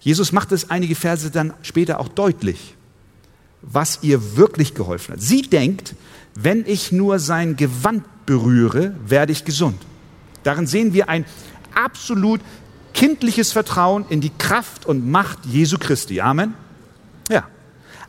Jesus 0.00 0.32
macht 0.32 0.50
es 0.50 0.70
einige 0.70 0.94
Verse 0.94 1.30
dann 1.30 1.52
später 1.60 2.00
auch 2.00 2.08
deutlich, 2.08 2.74
was 3.60 3.98
ihr 4.00 4.38
wirklich 4.38 4.72
geholfen 4.72 5.12
hat. 5.12 5.20
Sie 5.20 5.42
denkt, 5.42 5.94
wenn 6.34 6.66
ich 6.66 6.92
nur 6.92 7.18
sein 7.18 7.56
Gewand 7.56 8.04
berühre, 8.26 8.94
werde 9.06 9.32
ich 9.32 9.44
gesund. 9.44 9.80
Darin 10.42 10.66
sehen 10.66 10.92
wir 10.92 11.08
ein 11.08 11.24
absolut 11.74 12.40
kindliches 12.94 13.52
Vertrauen 13.52 14.04
in 14.08 14.20
die 14.20 14.32
Kraft 14.36 14.86
und 14.86 15.08
Macht 15.08 15.46
Jesu 15.46 15.78
Christi. 15.78 16.20
Amen. 16.20 16.54
Ja. 17.30 17.48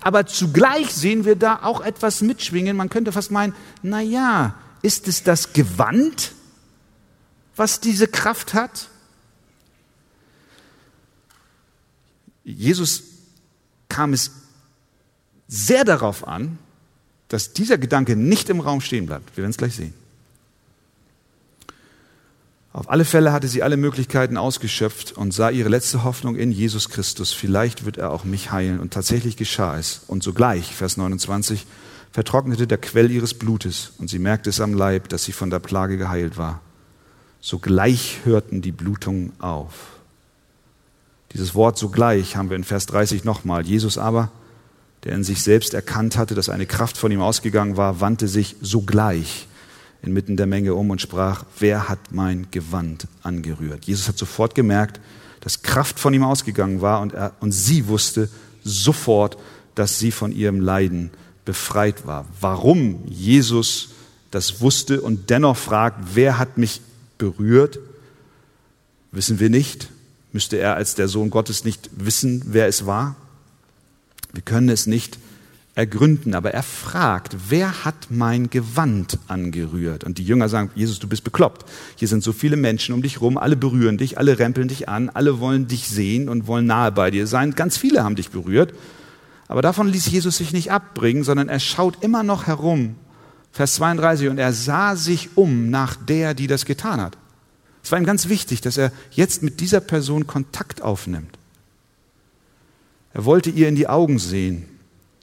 Aber 0.01 0.25
zugleich 0.25 0.93
sehen 0.93 1.25
wir 1.25 1.35
da 1.35 1.59
auch 1.63 1.81
etwas 1.81 2.21
mitschwingen. 2.21 2.75
Man 2.75 2.89
könnte 2.89 3.11
fast 3.11 3.31
meinen, 3.31 3.53
na 3.81 4.01
ja, 4.01 4.55
ist 4.81 5.07
es 5.07 5.23
das 5.23 5.53
Gewand, 5.53 6.33
was 7.55 7.79
diese 7.79 8.07
Kraft 8.07 8.53
hat? 8.53 8.89
Jesus 12.43 13.03
kam 13.87 14.11
es 14.11 14.31
sehr 15.47 15.85
darauf 15.85 16.27
an, 16.27 16.57
dass 17.33 17.51
dieser 17.51 17.79
Gedanke 17.79 18.15
nicht 18.15 18.47
im 18.49 18.59
Raum 18.59 18.79
stehen 18.79 19.07
bleibt. 19.07 19.35
Wir 19.35 19.41
werden 19.41 19.49
es 19.49 19.57
gleich 19.57 19.75
sehen. 19.75 19.95
Auf 22.73 22.91
alle 22.91 23.05
Fälle 23.05 23.33
hatte 23.33 23.47
sie 23.47 23.63
alle 23.63 23.75
Möglichkeiten 23.75 24.37
ausgeschöpft 24.37 25.13
und 25.13 25.33
sah 25.33 25.49
ihre 25.49 25.69
letzte 25.69 26.03
Hoffnung 26.03 26.35
in 26.35 26.51
Jesus 26.51 26.89
Christus. 26.89 27.31
Vielleicht 27.31 27.85
wird 27.85 27.97
er 27.97 28.11
auch 28.11 28.23
mich 28.23 28.51
heilen. 28.51 28.79
Und 28.79 28.93
tatsächlich 28.93 29.35
geschah 29.35 29.79
es. 29.79 30.01
Und 30.05 30.21
sogleich, 30.21 30.75
Vers 30.75 30.95
29, 30.97 31.65
vertrocknete 32.11 32.67
der 32.67 32.77
Quell 32.77 33.09
ihres 33.09 33.33
Blutes 33.33 33.93
und 33.97 34.11
sie 34.11 34.19
merkte 34.19 34.51
es 34.51 34.61
am 34.61 34.75
Leib, 34.75 35.09
dass 35.09 35.23
sie 35.23 35.31
von 35.31 35.49
der 35.49 35.59
Plage 35.59 35.97
geheilt 35.97 36.37
war. 36.37 36.61
Sogleich 37.41 38.19
hörten 38.25 38.61
die 38.61 38.71
Blutungen 38.71 39.33
auf. 39.39 39.73
Dieses 41.31 41.55
Wort 41.55 41.79
sogleich 41.79 42.35
haben 42.35 42.51
wir 42.51 42.57
in 42.57 42.63
Vers 42.63 42.85
30 42.85 43.23
nochmal. 43.23 43.65
Jesus 43.65 43.97
aber, 43.97 44.31
der 45.03 45.13
in 45.13 45.23
sich 45.23 45.41
selbst 45.41 45.73
erkannt 45.73 46.17
hatte, 46.17 46.35
dass 46.35 46.49
eine 46.49 46.65
Kraft 46.65 46.97
von 46.97 47.11
ihm 47.11 47.21
ausgegangen 47.21 47.77
war, 47.77 47.99
wandte 47.99 48.27
sich 48.27 48.55
sogleich 48.61 49.47
inmitten 50.01 50.37
der 50.37 50.45
Menge 50.47 50.73
um 50.75 50.89
und 50.89 51.01
sprach, 51.01 51.45
wer 51.59 51.87
hat 51.89 52.11
mein 52.11 52.47
Gewand 52.51 53.07
angerührt? 53.21 53.85
Jesus 53.85 54.07
hat 54.07 54.17
sofort 54.17 54.53
gemerkt, 54.53 54.99
dass 55.39 55.61
Kraft 55.61 55.99
von 55.99 56.13
ihm 56.13 56.23
ausgegangen 56.23 56.81
war 56.81 57.01
und, 57.01 57.13
er, 57.13 57.33
und 57.39 57.51
sie 57.51 57.87
wusste 57.87 58.29
sofort, 58.63 59.37
dass 59.75 59.99
sie 59.99 60.11
von 60.11 60.31
ihrem 60.31 60.59
Leiden 60.59 61.11
befreit 61.45 62.05
war. 62.05 62.25
Warum 62.39 63.03
Jesus 63.07 63.89
das 64.31 64.61
wusste 64.61 65.01
und 65.01 65.29
dennoch 65.29 65.57
fragt, 65.57 65.99
wer 66.15 66.37
hat 66.37 66.57
mich 66.57 66.81
berührt, 67.17 67.79
wissen 69.11 69.39
wir 69.39 69.49
nicht. 69.49 69.89
Müsste 70.31 70.57
er 70.57 70.75
als 70.75 70.95
der 70.95 71.07
Sohn 71.07 71.29
Gottes 71.29 71.63
nicht 71.63 71.89
wissen, 71.95 72.41
wer 72.47 72.67
es 72.67 72.85
war? 72.85 73.15
Wir 74.33 74.41
können 74.41 74.69
es 74.69 74.87
nicht 74.87 75.19
ergründen, 75.75 76.35
aber 76.35 76.51
er 76.51 76.61
fragt, 76.61 77.35
wer 77.49 77.85
hat 77.85 78.07
mein 78.09 78.49
Gewand 78.49 79.17
angerührt? 79.27 80.03
Und 80.03 80.17
die 80.17 80.23
Jünger 80.23 80.49
sagen, 80.49 80.69
Jesus, 80.75 80.99
du 80.99 81.07
bist 81.07 81.23
bekloppt. 81.23 81.65
Hier 81.95 82.07
sind 82.07 82.23
so 82.23 82.31
viele 82.33 82.57
Menschen 82.57 82.93
um 82.93 83.01
dich 83.01 83.21
rum, 83.21 83.37
alle 83.37 83.55
berühren 83.55 83.97
dich, 83.97 84.17
alle 84.17 84.37
rempeln 84.37 84.67
dich 84.67 84.89
an, 84.89 85.09
alle 85.09 85.39
wollen 85.39 85.67
dich 85.67 85.87
sehen 85.87 86.29
und 86.29 86.47
wollen 86.47 86.65
nahe 86.65 86.91
bei 86.91 87.09
dir 87.09 87.25
sein. 87.25 87.55
Ganz 87.55 87.77
viele 87.77 88.03
haben 88.03 88.15
dich 88.15 88.29
berührt. 88.29 88.73
Aber 89.47 89.61
davon 89.61 89.87
ließ 89.87 90.07
Jesus 90.07 90.37
sich 90.37 90.53
nicht 90.53 90.71
abbringen, 90.71 91.23
sondern 91.23 91.49
er 91.49 91.59
schaut 91.59 92.03
immer 92.03 92.23
noch 92.23 92.47
herum. 92.47 92.95
Vers 93.51 93.75
32, 93.75 94.29
und 94.29 94.39
er 94.39 94.53
sah 94.53 94.95
sich 94.95 95.29
um 95.35 95.69
nach 95.69 95.95
der, 95.95 96.33
die 96.33 96.47
das 96.47 96.65
getan 96.65 97.01
hat. 97.01 97.17
Es 97.83 97.91
war 97.91 97.99
ihm 97.99 98.05
ganz 98.05 98.29
wichtig, 98.29 98.61
dass 98.61 98.77
er 98.77 98.91
jetzt 99.11 99.43
mit 99.43 99.59
dieser 99.59 99.79
Person 99.79 100.25
Kontakt 100.25 100.81
aufnimmt. 100.81 101.37
Er 103.13 103.25
wollte 103.25 103.51
ihr 103.51 103.67
in 103.67 103.75
die 103.75 103.87
Augen 103.87 104.17
sehen. 104.17 104.65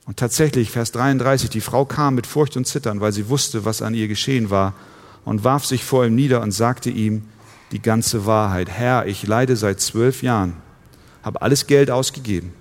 Und 0.06 0.16
tatsächlich, 0.16 0.70
Vers 0.70 0.92
33, 0.92 1.50
die 1.50 1.60
Frau 1.60 1.84
kam 1.84 2.14
mit 2.14 2.26
Furcht 2.26 2.56
und 2.56 2.66
Zittern, 2.66 3.00
weil 3.00 3.12
sie 3.12 3.28
wusste, 3.28 3.64
was 3.64 3.82
an 3.82 3.94
ihr 3.94 4.08
geschehen 4.08 4.50
war, 4.50 4.74
und 5.24 5.44
warf 5.44 5.66
sich 5.66 5.84
vor 5.84 6.06
ihm 6.06 6.14
nieder 6.14 6.40
und 6.40 6.52
sagte 6.52 6.90
ihm 6.90 7.22
die 7.72 7.82
ganze 7.82 8.26
Wahrheit. 8.26 8.70
Herr, 8.70 9.06
ich 9.06 9.26
leide 9.26 9.56
seit 9.56 9.80
zwölf 9.80 10.22
Jahren, 10.22 10.54
habe 11.22 11.42
alles 11.42 11.66
Geld 11.66 11.90
ausgegeben, 11.90 12.52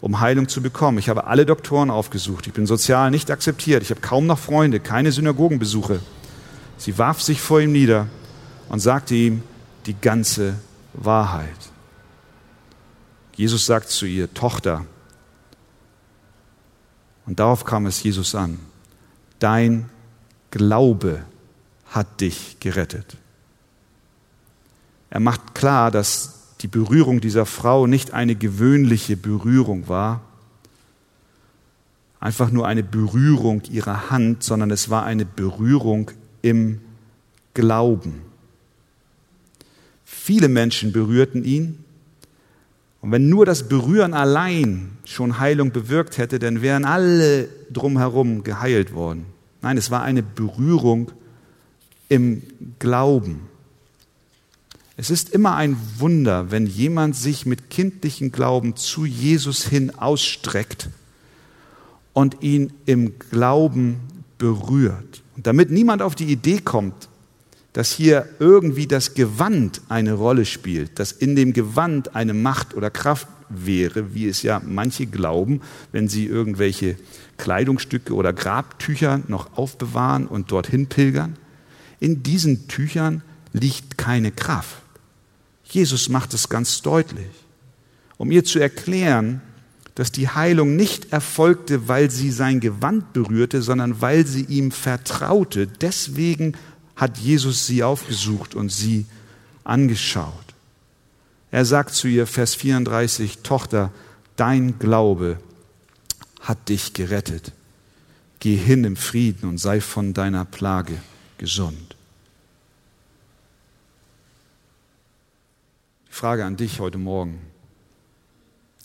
um 0.00 0.20
Heilung 0.20 0.48
zu 0.48 0.62
bekommen. 0.62 0.98
Ich 0.98 1.08
habe 1.08 1.26
alle 1.26 1.44
Doktoren 1.44 1.90
aufgesucht. 1.90 2.46
Ich 2.46 2.52
bin 2.52 2.66
sozial 2.66 3.10
nicht 3.10 3.30
akzeptiert. 3.30 3.82
Ich 3.82 3.90
habe 3.90 4.00
kaum 4.00 4.26
noch 4.26 4.38
Freunde, 4.38 4.80
keine 4.80 5.12
Synagogenbesuche. 5.12 6.00
Sie 6.78 6.98
warf 6.98 7.20
sich 7.20 7.40
vor 7.40 7.60
ihm 7.60 7.72
nieder 7.72 8.06
und 8.68 8.80
sagte 8.80 9.14
ihm 9.14 9.42
die 9.86 9.94
ganze 10.00 10.54
Wahrheit. 10.94 11.71
Jesus 13.34 13.66
sagt 13.66 13.88
zu 13.88 14.06
ihr, 14.06 14.32
Tochter, 14.34 14.86
und 17.26 17.38
darauf 17.38 17.64
kam 17.64 17.86
es 17.86 18.02
Jesus 18.02 18.34
an, 18.34 18.58
dein 19.38 19.88
Glaube 20.50 21.24
hat 21.86 22.20
dich 22.20 22.58
gerettet. 22.60 23.16
Er 25.10 25.20
macht 25.20 25.54
klar, 25.54 25.90
dass 25.90 26.56
die 26.60 26.68
Berührung 26.68 27.20
dieser 27.20 27.46
Frau 27.46 27.86
nicht 27.86 28.12
eine 28.12 28.34
gewöhnliche 28.34 29.16
Berührung 29.16 29.88
war, 29.88 30.22
einfach 32.20 32.50
nur 32.50 32.66
eine 32.66 32.82
Berührung 32.82 33.62
ihrer 33.70 34.10
Hand, 34.10 34.42
sondern 34.42 34.70
es 34.70 34.88
war 34.88 35.04
eine 35.04 35.24
Berührung 35.24 36.10
im 36.40 36.80
Glauben. 37.52 38.22
Viele 40.04 40.48
Menschen 40.48 40.92
berührten 40.92 41.44
ihn. 41.44 41.81
Und 43.02 43.10
wenn 43.10 43.28
nur 43.28 43.44
das 43.44 43.68
Berühren 43.68 44.14
allein 44.14 44.92
schon 45.04 45.40
Heilung 45.40 45.72
bewirkt 45.72 46.18
hätte, 46.18 46.38
dann 46.38 46.62
wären 46.62 46.84
alle 46.84 47.48
drumherum 47.70 48.44
geheilt 48.44 48.94
worden. 48.94 49.26
Nein, 49.60 49.76
es 49.76 49.90
war 49.90 50.02
eine 50.02 50.22
Berührung 50.22 51.10
im 52.08 52.42
Glauben. 52.78 53.40
Es 54.96 55.10
ist 55.10 55.30
immer 55.30 55.56
ein 55.56 55.76
Wunder, 55.98 56.52
wenn 56.52 56.66
jemand 56.66 57.16
sich 57.16 57.44
mit 57.44 57.70
kindlichem 57.70 58.30
Glauben 58.30 58.76
zu 58.76 59.04
Jesus 59.04 59.66
hin 59.66 59.90
ausstreckt 59.98 60.88
und 62.12 62.42
ihn 62.42 62.72
im 62.86 63.18
Glauben 63.18 63.96
berührt. 64.38 65.22
Und 65.36 65.48
damit 65.48 65.70
niemand 65.70 66.02
auf 66.02 66.14
die 66.14 66.26
Idee 66.30 66.60
kommt, 66.60 67.08
dass 67.72 67.92
hier 67.92 68.28
irgendwie 68.38 68.86
das 68.86 69.14
Gewand 69.14 69.80
eine 69.88 70.12
Rolle 70.12 70.44
spielt, 70.44 70.98
dass 70.98 71.12
in 71.12 71.36
dem 71.36 71.52
Gewand 71.52 72.14
eine 72.14 72.34
Macht 72.34 72.74
oder 72.74 72.90
Kraft 72.90 73.28
wäre, 73.48 74.14
wie 74.14 74.28
es 74.28 74.42
ja 74.42 74.60
manche 74.64 75.06
glauben, 75.06 75.60
wenn 75.90 76.08
sie 76.08 76.26
irgendwelche 76.26 76.96
Kleidungsstücke 77.38 78.14
oder 78.14 78.32
Grabtücher 78.32 79.20
noch 79.28 79.56
aufbewahren 79.56 80.26
und 80.26 80.50
dorthin 80.50 80.86
pilgern. 80.86 81.36
In 82.00 82.22
diesen 82.22 82.68
Tüchern 82.68 83.22
liegt 83.52 83.96
keine 83.98 84.32
Kraft. 84.32 84.82
Jesus 85.64 86.08
macht 86.08 86.34
es 86.34 86.48
ganz 86.48 86.82
deutlich, 86.82 87.30
um 88.18 88.30
ihr 88.30 88.44
zu 88.44 88.58
erklären, 88.58 89.40
dass 89.94 90.10
die 90.10 90.28
Heilung 90.28 90.76
nicht 90.76 91.12
erfolgte, 91.12 91.86
weil 91.88 92.10
sie 92.10 92.30
sein 92.30 92.60
Gewand 92.60 93.12
berührte, 93.12 93.60
sondern 93.60 94.00
weil 94.00 94.26
sie 94.26 94.44
ihm 94.44 94.70
vertraute. 94.70 95.66
Deswegen 95.66 96.54
hat 96.96 97.18
Jesus 97.18 97.66
sie 97.66 97.82
aufgesucht 97.82 98.54
und 98.54 98.70
sie 98.70 99.06
angeschaut. 99.64 100.32
Er 101.50 101.64
sagt 101.64 101.94
zu 101.94 102.08
ihr, 102.08 102.26
Vers 102.26 102.54
34, 102.54 103.38
Tochter, 103.38 103.92
dein 104.36 104.78
Glaube 104.78 105.38
hat 106.40 106.68
dich 106.68 106.92
gerettet. 106.94 107.52
Geh 108.40 108.56
hin 108.56 108.84
im 108.84 108.96
Frieden 108.96 109.48
und 109.48 109.58
sei 109.58 109.80
von 109.80 110.14
deiner 110.14 110.44
Plage 110.44 110.96
gesund. 111.38 111.96
Die 116.08 116.14
Frage 116.14 116.44
an 116.44 116.56
dich 116.56 116.80
heute 116.80 116.98
Morgen. 116.98 117.40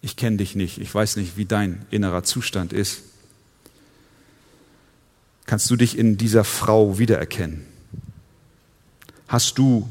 Ich 0.02 0.15
kenne 0.15 0.38
dich 0.38 0.56
nicht, 0.56 0.78
ich 0.78 0.93
weiß 0.93 1.15
nicht, 1.15 1.38
wie 1.38 1.46
dein 1.46 1.86
innerer 1.89 2.24
Zustand 2.24 2.72
ist. 2.72 3.02
Kannst 5.46 5.70
du 5.70 5.76
dich 5.76 5.98
in 5.98 6.17
dieser 6.17 6.43
Frau 6.43 7.00
wiedererkennen? 7.00 7.65
Hast 9.28 9.58
du 9.58 9.88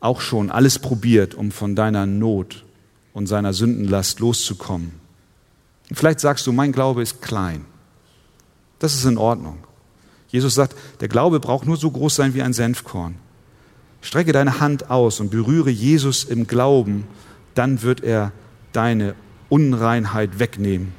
auch 0.00 0.20
schon 0.20 0.50
alles 0.50 0.78
probiert, 0.78 1.34
um 1.34 1.50
von 1.50 1.74
deiner 1.74 2.06
Not 2.06 2.64
und 3.12 3.26
seiner 3.26 3.52
Sündenlast 3.52 4.20
loszukommen? 4.20 4.92
Vielleicht 5.92 6.20
sagst 6.20 6.46
du, 6.46 6.52
mein 6.52 6.72
Glaube 6.72 7.02
ist 7.02 7.20
klein. 7.20 7.64
Das 8.78 8.94
ist 8.94 9.04
in 9.04 9.18
Ordnung. 9.18 9.58
Jesus 10.28 10.54
sagt, 10.54 10.76
der 11.00 11.08
Glaube 11.08 11.40
braucht 11.40 11.66
nur 11.66 11.76
so 11.76 11.90
groß 11.90 12.14
sein 12.14 12.34
wie 12.34 12.42
ein 12.42 12.52
Senfkorn. 12.52 13.16
Strecke 14.00 14.32
deine 14.32 14.60
Hand 14.60 14.90
aus 14.90 15.20
und 15.20 15.30
berühre 15.30 15.70
Jesus 15.70 16.24
im 16.24 16.46
Glauben, 16.46 17.06
dann 17.54 17.82
wird 17.82 18.02
er 18.02 18.32
deine 18.72 19.14
Unreinheit 19.48 20.38
wegnehmen 20.38 20.94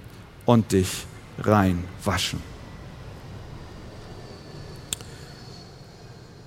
und 0.45 0.73
dich 0.73 1.05
rein 1.39 1.83
waschen. 2.03 2.39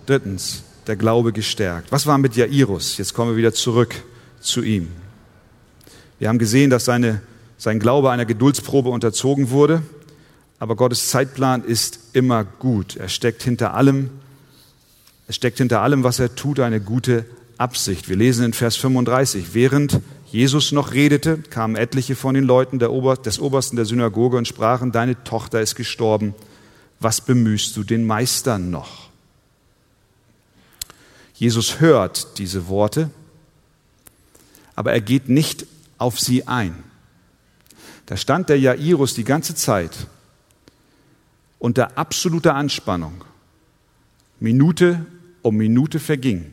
Drittens, 0.07 0.63
der 0.87 0.97
Glaube 0.97 1.33
gestärkt. 1.33 1.93
Was 1.93 2.07
war 2.07 2.19
mit 2.19 2.37
Jairus? 2.37 2.99
Jetzt 2.99 3.15
kommen 3.15 3.31
wir 3.31 3.37
wieder 3.37 3.53
zurück 3.53 3.95
zu 4.41 4.63
ihm. 4.63 4.89
Wir 6.19 6.29
haben 6.29 6.39
gesehen, 6.39 6.71
dass 6.71 6.85
seine, 6.85 7.21
sein 7.59 7.81
Glaube 7.81 8.11
einer 8.11 8.25
Geduldsprobe 8.25 8.91
unterzogen 8.91 9.51
wurde, 9.51 9.83
aber 10.59 10.77
Gottes 10.77 11.09
Zeitplan 11.09 11.65
ist 11.65 11.99
immer 12.13 12.45
gut. 12.45 12.97
Er 12.97 13.09
steckt 13.09 13.43
hinter 13.43 13.75
allem, 13.75 14.11
es 15.27 15.37
steckt 15.37 15.59
hinter 15.59 15.81
allem, 15.81 16.05
was 16.05 16.19
er 16.19 16.35
tut, 16.35 16.61
eine 16.61 16.81
gute 16.81 17.25
Absicht. 17.59 18.09
Wir 18.09 18.17
lesen 18.17 18.45
in 18.45 18.53
Vers 18.53 18.77
35, 18.77 19.55
während 19.55 20.01
Jesus 20.31 20.73
noch 20.73 20.93
redete, 20.93 21.39
kamen 21.39 21.77
etliche 21.77 22.17
von 22.17 22.35
den 22.35 22.45
Leuten 22.45 22.83
Ober 22.83 23.17
des 23.17 23.39
Obersten 23.39 23.77
der 23.77 23.85
Synagoge 23.85 24.37
und 24.37 24.49
sprachen, 24.49 24.93
deine 24.93 25.23
Tochter 25.25 25.61
ist 25.61 25.77
gestorben, 25.77 26.35
was 27.01 27.21
bemühst 27.21 27.77
du 27.77 27.85
den 27.85 28.05
Meister 28.07 28.59
noch? 28.59 29.11
Jesus 31.35 31.81
hört 31.81 32.39
diese 32.39 32.69
Worte, 32.69 33.11
aber 34.75 34.93
er 34.93 35.01
geht 35.01 35.29
nicht 35.29 35.67
auf 35.99 36.19
sie 36.19 36.47
ein. 36.47 36.75
Da 38.07 38.17
stand 38.17 38.49
der 38.49 38.59
Jairus 38.59 39.15
die 39.15 39.25
ganze 39.25 39.55
Zeit 39.55 40.07
unter 41.59 41.97
absoluter 41.99 42.55
Anspannung. 42.55 43.25
Minute 44.39 45.07
um 45.43 45.57
Minute 45.57 45.99
verging. 45.99 46.53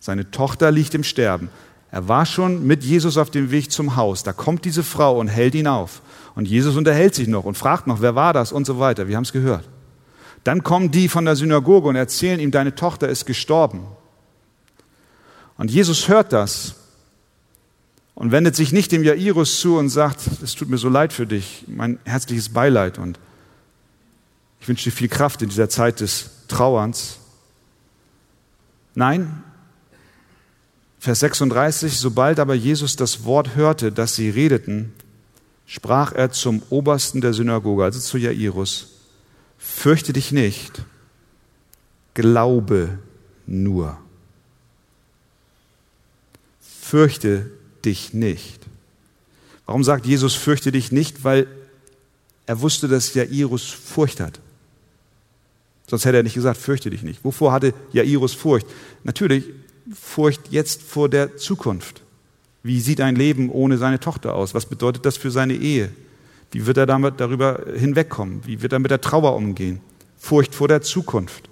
Seine 0.00 0.30
Tochter 0.30 0.70
liegt 0.70 0.94
im 0.94 1.04
Sterben. 1.04 1.50
Er 1.90 2.08
war 2.08 2.26
schon 2.26 2.66
mit 2.66 2.84
Jesus 2.84 3.16
auf 3.16 3.30
dem 3.30 3.50
Weg 3.50 3.70
zum 3.70 3.96
Haus. 3.96 4.22
Da 4.22 4.32
kommt 4.32 4.64
diese 4.64 4.82
Frau 4.82 5.18
und 5.18 5.28
hält 5.28 5.54
ihn 5.54 5.66
auf. 5.66 6.02
Und 6.34 6.46
Jesus 6.46 6.76
unterhält 6.76 7.14
sich 7.14 7.28
noch 7.28 7.44
und 7.44 7.56
fragt 7.56 7.86
noch, 7.86 8.00
wer 8.02 8.14
war 8.14 8.32
das 8.32 8.52
und 8.52 8.66
so 8.66 8.78
weiter. 8.78 9.08
Wir 9.08 9.16
haben 9.16 9.24
es 9.24 9.32
gehört. 9.32 9.68
Dann 10.44 10.62
kommen 10.62 10.90
die 10.90 11.08
von 11.08 11.24
der 11.24 11.36
Synagoge 11.36 11.88
und 11.88 11.96
erzählen 11.96 12.40
ihm, 12.40 12.50
deine 12.50 12.74
Tochter 12.74 13.08
ist 13.08 13.26
gestorben. 13.26 13.86
Und 15.58 15.70
Jesus 15.70 16.08
hört 16.08 16.32
das 16.32 16.74
und 18.14 18.32
wendet 18.32 18.56
sich 18.56 18.72
nicht 18.72 18.92
dem 18.92 19.04
Jairus 19.04 19.60
zu 19.60 19.76
und 19.76 19.88
sagt, 19.88 20.20
es 20.42 20.54
tut 20.54 20.68
mir 20.68 20.78
so 20.78 20.88
leid 20.88 21.12
für 21.12 21.26
dich, 21.26 21.64
mein 21.66 21.98
herzliches 22.04 22.50
Beileid 22.50 22.98
und 22.98 23.18
ich 24.60 24.68
wünsche 24.68 24.84
dir 24.84 24.96
viel 24.96 25.08
Kraft 25.08 25.42
in 25.42 25.48
dieser 25.48 25.68
Zeit 25.68 26.00
des 26.00 26.30
Trauerns. 26.48 27.18
Nein, 28.94 29.44
Vers 30.98 31.20
36, 31.20 31.98
sobald 31.98 32.40
aber 32.40 32.54
Jesus 32.54 32.96
das 32.96 33.24
Wort 33.24 33.54
hörte, 33.54 33.92
das 33.92 34.16
sie 34.16 34.30
redeten, 34.30 34.92
sprach 35.66 36.12
er 36.12 36.32
zum 36.32 36.62
Obersten 36.70 37.20
der 37.20 37.32
Synagoge, 37.32 37.84
also 37.84 38.00
zu 38.00 38.18
Jairus, 38.18 38.88
fürchte 39.58 40.12
dich 40.12 40.32
nicht, 40.32 40.82
glaube 42.14 42.98
nur 43.46 43.98
fürchte 46.88 47.50
dich 47.84 48.14
nicht. 48.14 48.60
Warum 49.66 49.82
sagt 49.82 50.06
Jesus, 50.06 50.34
fürchte 50.34 50.70
dich 50.70 50.92
nicht? 50.92 51.24
Weil 51.24 51.48
er 52.46 52.60
wusste, 52.60 52.86
dass 52.86 53.12
Jairus 53.12 53.64
Furcht 53.64 54.20
hat. 54.20 54.38
Sonst 55.88 56.04
hätte 56.04 56.18
er 56.18 56.22
nicht 56.22 56.34
gesagt, 56.34 56.58
fürchte 56.58 56.90
dich 56.90 57.02
nicht. 57.02 57.24
Wovor 57.24 57.52
hatte 57.52 57.74
Jairus 57.92 58.34
Furcht? 58.34 58.66
Natürlich 59.02 59.44
Furcht 59.92 60.42
jetzt 60.50 60.82
vor 60.82 61.08
der 61.08 61.36
Zukunft. 61.36 62.02
Wie 62.62 62.80
sieht 62.80 63.00
ein 63.00 63.16
Leben 63.16 63.50
ohne 63.50 63.78
seine 63.78 63.98
Tochter 63.98 64.34
aus? 64.34 64.54
Was 64.54 64.66
bedeutet 64.66 65.04
das 65.06 65.16
für 65.16 65.30
seine 65.30 65.54
Ehe? 65.54 65.90
Wie 66.52 66.66
wird 66.66 66.76
er 66.76 66.86
damit 66.86 67.18
darüber 67.18 67.64
hinwegkommen? 67.76 68.42
Wie 68.46 68.62
wird 68.62 68.72
er 68.72 68.78
mit 68.78 68.92
der 68.92 69.00
Trauer 69.00 69.34
umgehen? 69.34 69.80
Furcht 70.18 70.54
vor 70.54 70.68
der 70.68 70.82
Zukunft. 70.82 71.48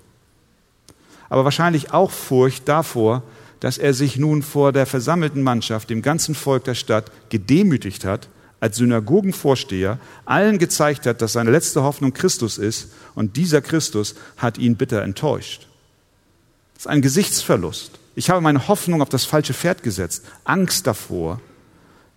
Aber 1.29 1.45
wahrscheinlich 1.45 1.93
auch 1.93 2.13
Furcht 2.13 2.69
davor, 2.69 3.25
dass 3.65 3.79
er 3.79 3.95
sich 3.95 4.19
nun 4.19 4.43
vor 4.43 4.73
der 4.73 4.85
versammelten 4.85 5.41
Mannschaft, 5.43 5.89
dem 5.89 6.03
ganzen 6.03 6.35
Volk 6.35 6.65
der 6.65 6.75
Stadt, 6.75 7.11
gedemütigt 7.31 8.05
hat, 8.05 8.29
als 8.61 8.77
Synagogenvorsteher, 8.77 9.99
allen 10.27 10.59
gezeigt 10.59 11.07
hat, 11.07 11.23
dass 11.23 11.33
seine 11.33 11.51
letzte 11.51 11.83
Hoffnung 11.83 12.13
Christus 12.13 12.59
ist 12.59 12.91
und 13.15 13.39
dieser 13.39 13.63
Christus 13.63 14.17
hat 14.37 14.59
ihn 14.59 14.77
bitter 14.77 15.01
enttäuscht. 15.01 15.67
Das 16.75 16.83
ist 16.83 16.89
ein 16.89 17.01
Gesichtsverlust. 17.01 17.93
Ich 18.15 18.29
habe 18.29 18.43
meine 18.43 18.69
Hoffnung 18.69 19.01
auf 19.01 19.09
das 19.09 19.25
falsche 19.25 19.55
Pferd 19.55 19.83
gesetzt, 19.83 20.27
Angst 20.45 20.87
davor, 20.87 21.41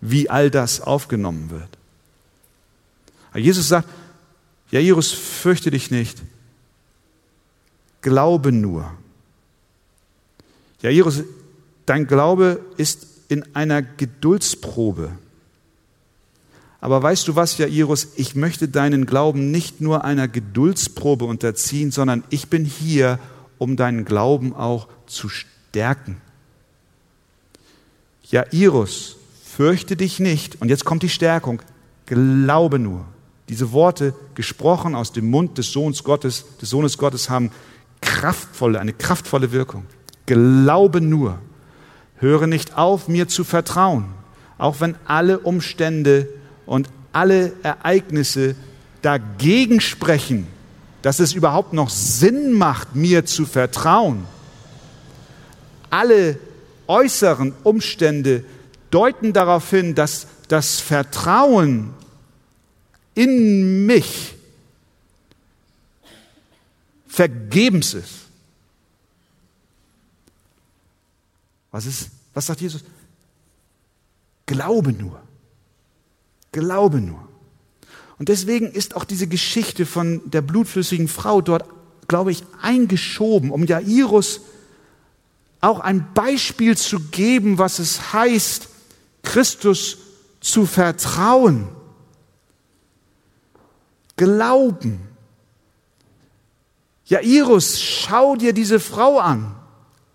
wie 0.02 0.28
all 0.28 0.50
das 0.50 0.82
aufgenommen 0.82 1.48
wird. 1.48 1.78
Aber 3.30 3.40
Jesus 3.40 3.68
sagt, 3.68 3.88
Jairus, 4.70 5.12
fürchte 5.12 5.70
dich 5.70 5.90
nicht, 5.90 6.18
glaube 8.02 8.52
nur. 8.52 8.92
Jairus, 10.82 11.22
dein 11.88 12.06
Glaube 12.06 12.60
ist 12.76 13.06
in 13.28 13.54
einer 13.54 13.82
Geduldsprobe. 13.82 15.12
Aber 16.80 17.02
weißt 17.02 17.26
du 17.26 17.34
was, 17.34 17.58
Jairus, 17.58 18.08
ich 18.16 18.36
möchte 18.36 18.68
deinen 18.68 19.04
Glauben 19.04 19.50
nicht 19.50 19.80
nur 19.80 20.04
einer 20.04 20.28
Geduldsprobe 20.28 21.24
unterziehen, 21.24 21.90
sondern 21.90 22.22
ich 22.30 22.48
bin 22.48 22.64
hier, 22.64 23.18
um 23.58 23.76
deinen 23.76 24.04
Glauben 24.04 24.54
auch 24.54 24.86
zu 25.06 25.28
stärken. 25.28 26.20
Jairus, 28.22 29.16
fürchte 29.42 29.96
dich 29.96 30.20
nicht. 30.20 30.60
Und 30.60 30.68
jetzt 30.68 30.84
kommt 30.84 31.02
die 31.02 31.08
Stärkung. 31.08 31.62
Glaube 32.06 32.78
nur. 32.78 33.04
Diese 33.48 33.72
Worte, 33.72 34.14
gesprochen 34.34 34.94
aus 34.94 35.12
dem 35.12 35.30
Mund 35.30 35.58
des 35.58 35.72
Sohnes 35.72 36.04
Gottes, 36.04 36.44
des 36.60 36.70
Sohnes 36.70 36.96
Gottes, 36.98 37.28
haben 37.28 37.50
kraftvolle, 38.00 38.78
eine 38.78 38.92
kraftvolle 38.92 39.50
Wirkung. 39.50 39.86
Glaube 40.26 41.00
nur. 41.00 41.40
Höre 42.18 42.46
nicht 42.46 42.76
auf, 42.76 43.08
mir 43.08 43.28
zu 43.28 43.44
vertrauen, 43.44 44.06
auch 44.58 44.80
wenn 44.80 44.96
alle 45.04 45.38
Umstände 45.38 46.28
und 46.66 46.88
alle 47.12 47.52
Ereignisse 47.62 48.54
dagegen 49.02 49.80
sprechen, 49.80 50.46
dass 51.02 51.20
es 51.20 51.32
überhaupt 51.32 51.72
noch 51.72 51.90
Sinn 51.90 52.52
macht, 52.52 52.94
mir 52.94 53.24
zu 53.24 53.46
vertrauen. 53.46 54.24
Alle 55.90 56.38
äußeren 56.86 57.54
Umstände 57.62 58.44
deuten 58.90 59.32
darauf 59.32 59.70
hin, 59.70 59.94
dass 59.94 60.26
das 60.48 60.80
Vertrauen 60.80 61.94
in 63.14 63.86
mich 63.86 64.34
vergebens 67.06 67.94
ist. 67.94 68.27
Was, 71.70 71.86
ist, 71.86 72.10
was 72.34 72.46
sagt 72.46 72.60
Jesus? 72.60 72.84
Glaube 74.46 74.92
nur. 74.92 75.20
Glaube 76.52 77.00
nur. 77.00 77.28
Und 78.18 78.28
deswegen 78.28 78.72
ist 78.72 78.96
auch 78.96 79.04
diese 79.04 79.26
Geschichte 79.26 79.86
von 79.86 80.22
der 80.30 80.42
blutflüssigen 80.42 81.08
Frau 81.08 81.40
dort, 81.40 81.68
glaube 82.08 82.32
ich, 82.32 82.42
eingeschoben, 82.60 83.50
um 83.50 83.64
Jairus 83.64 84.40
auch 85.60 85.80
ein 85.80 86.12
Beispiel 86.14 86.76
zu 86.76 87.00
geben, 87.00 87.58
was 87.58 87.78
es 87.78 88.12
heißt, 88.12 88.68
Christus 89.22 89.98
zu 90.40 90.66
vertrauen. 90.66 91.68
Glauben. 94.16 95.00
Jairus, 97.04 97.80
schau 97.80 98.36
dir 98.36 98.52
diese 98.52 98.80
Frau 98.80 99.18
an. 99.18 99.57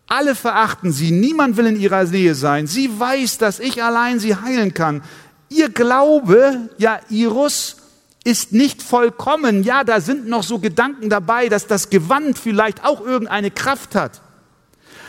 Alle 0.07 0.35
verachten 0.35 0.91
sie, 0.91 1.11
niemand 1.11 1.57
will 1.57 1.65
in 1.65 1.79
ihrer 1.79 2.03
Nähe 2.03 2.35
sein. 2.35 2.67
Sie 2.67 2.99
weiß, 2.99 3.37
dass 3.37 3.59
ich 3.59 3.81
allein 3.81 4.19
sie 4.19 4.35
heilen 4.35 4.73
kann. 4.73 5.01
Ihr 5.49 5.69
Glaube, 5.69 6.69
ja, 6.77 6.99
Iris, 7.09 7.77
ist 8.23 8.53
nicht 8.53 8.81
vollkommen. 8.81 9.63
Ja, 9.63 9.83
da 9.83 9.99
sind 9.99 10.27
noch 10.27 10.43
so 10.43 10.59
Gedanken 10.59 11.09
dabei, 11.09 11.49
dass 11.49 11.67
das 11.67 11.89
Gewand 11.89 12.37
vielleicht 12.37 12.85
auch 12.85 13.01
irgendeine 13.01 13.51
Kraft 13.51 13.95
hat. 13.95 14.21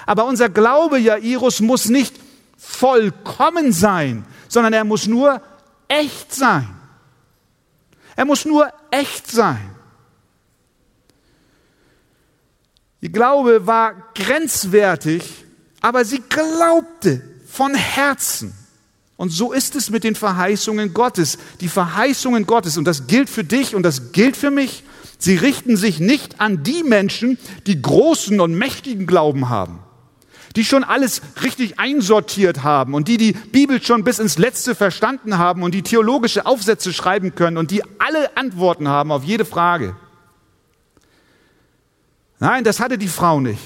Aber 0.06 0.26
unser 0.26 0.48
Glaube, 0.48 0.98
Jairus, 0.98 1.60
muss 1.60 1.88
nicht 1.88 2.14
vollkommen 2.58 3.72
sein, 3.72 4.24
sondern 4.48 4.72
er 4.72 4.84
muss 4.84 5.06
nur 5.06 5.40
echt 5.88 6.34
sein. 6.34 6.68
Er 8.16 8.24
muss 8.24 8.44
nur 8.44 8.68
echt 8.90 9.30
sein. 9.30 9.73
Ihr 13.04 13.10
Glaube 13.10 13.66
war 13.66 13.92
grenzwertig, 14.14 15.44
aber 15.82 16.06
sie 16.06 16.22
glaubte 16.26 17.20
von 17.46 17.74
Herzen. 17.74 18.54
Und 19.18 19.28
so 19.28 19.52
ist 19.52 19.76
es 19.76 19.90
mit 19.90 20.04
den 20.04 20.14
Verheißungen 20.14 20.94
Gottes. 20.94 21.36
Die 21.60 21.68
Verheißungen 21.68 22.46
Gottes, 22.46 22.78
und 22.78 22.86
das 22.86 23.06
gilt 23.06 23.28
für 23.28 23.44
dich 23.44 23.74
und 23.74 23.82
das 23.82 24.12
gilt 24.12 24.38
für 24.38 24.50
mich, 24.50 24.84
sie 25.18 25.36
richten 25.36 25.76
sich 25.76 26.00
nicht 26.00 26.40
an 26.40 26.62
die 26.62 26.82
Menschen, 26.82 27.36
die 27.66 27.82
großen 27.82 28.40
und 28.40 28.54
mächtigen 28.54 29.06
Glauben 29.06 29.50
haben, 29.50 29.80
die 30.56 30.64
schon 30.64 30.82
alles 30.82 31.20
richtig 31.42 31.78
einsortiert 31.78 32.62
haben 32.62 32.94
und 32.94 33.06
die 33.06 33.18
die 33.18 33.32
Bibel 33.32 33.82
schon 33.82 34.02
bis 34.02 34.18
ins 34.18 34.38
Letzte 34.38 34.74
verstanden 34.74 35.36
haben 35.36 35.62
und 35.62 35.74
die 35.74 35.82
theologische 35.82 36.46
Aufsätze 36.46 36.90
schreiben 36.94 37.34
können 37.34 37.58
und 37.58 37.70
die 37.70 37.82
alle 37.98 38.34
Antworten 38.38 38.88
haben 38.88 39.12
auf 39.12 39.24
jede 39.24 39.44
Frage. 39.44 39.94
Nein, 42.44 42.62
das 42.62 42.78
hatte 42.78 42.98
die 42.98 43.08
Frau 43.08 43.40
nicht. 43.40 43.62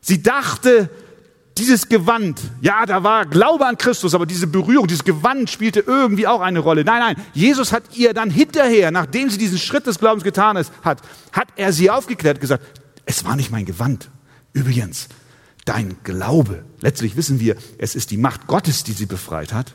Sie 0.00 0.22
dachte, 0.22 0.88
dieses 1.58 1.90
Gewand, 1.90 2.40
ja, 2.62 2.86
da 2.86 3.02
war 3.02 3.26
Glaube 3.26 3.66
an 3.66 3.76
Christus, 3.76 4.14
aber 4.14 4.24
diese 4.24 4.46
Berührung, 4.46 4.86
dieses 4.86 5.04
Gewand 5.04 5.50
spielte 5.50 5.80
irgendwie 5.80 6.26
auch 6.26 6.40
eine 6.40 6.60
Rolle. 6.60 6.82
Nein, 6.82 7.00
nein, 7.00 7.26
Jesus 7.34 7.72
hat 7.72 7.82
ihr 7.94 8.14
dann 8.14 8.30
hinterher, 8.30 8.90
nachdem 8.90 9.28
sie 9.28 9.36
diesen 9.36 9.58
Schritt 9.58 9.86
des 9.86 9.98
Glaubens 9.98 10.24
getan 10.24 10.56
hat, 10.82 11.02
hat 11.32 11.48
er 11.56 11.74
sie 11.74 11.90
aufgeklärt, 11.90 12.40
gesagt, 12.40 12.64
es 13.04 13.26
war 13.26 13.36
nicht 13.36 13.50
mein 13.50 13.66
Gewand. 13.66 14.08
Übrigens, 14.54 15.08
dein 15.66 15.98
Glaube, 16.04 16.64
letztlich 16.80 17.16
wissen 17.16 17.38
wir, 17.38 17.54
es 17.76 17.94
ist 17.94 18.10
die 18.10 18.16
Macht 18.16 18.46
Gottes, 18.46 18.84
die 18.84 18.92
sie 18.92 19.04
befreit 19.04 19.52
hat. 19.52 19.74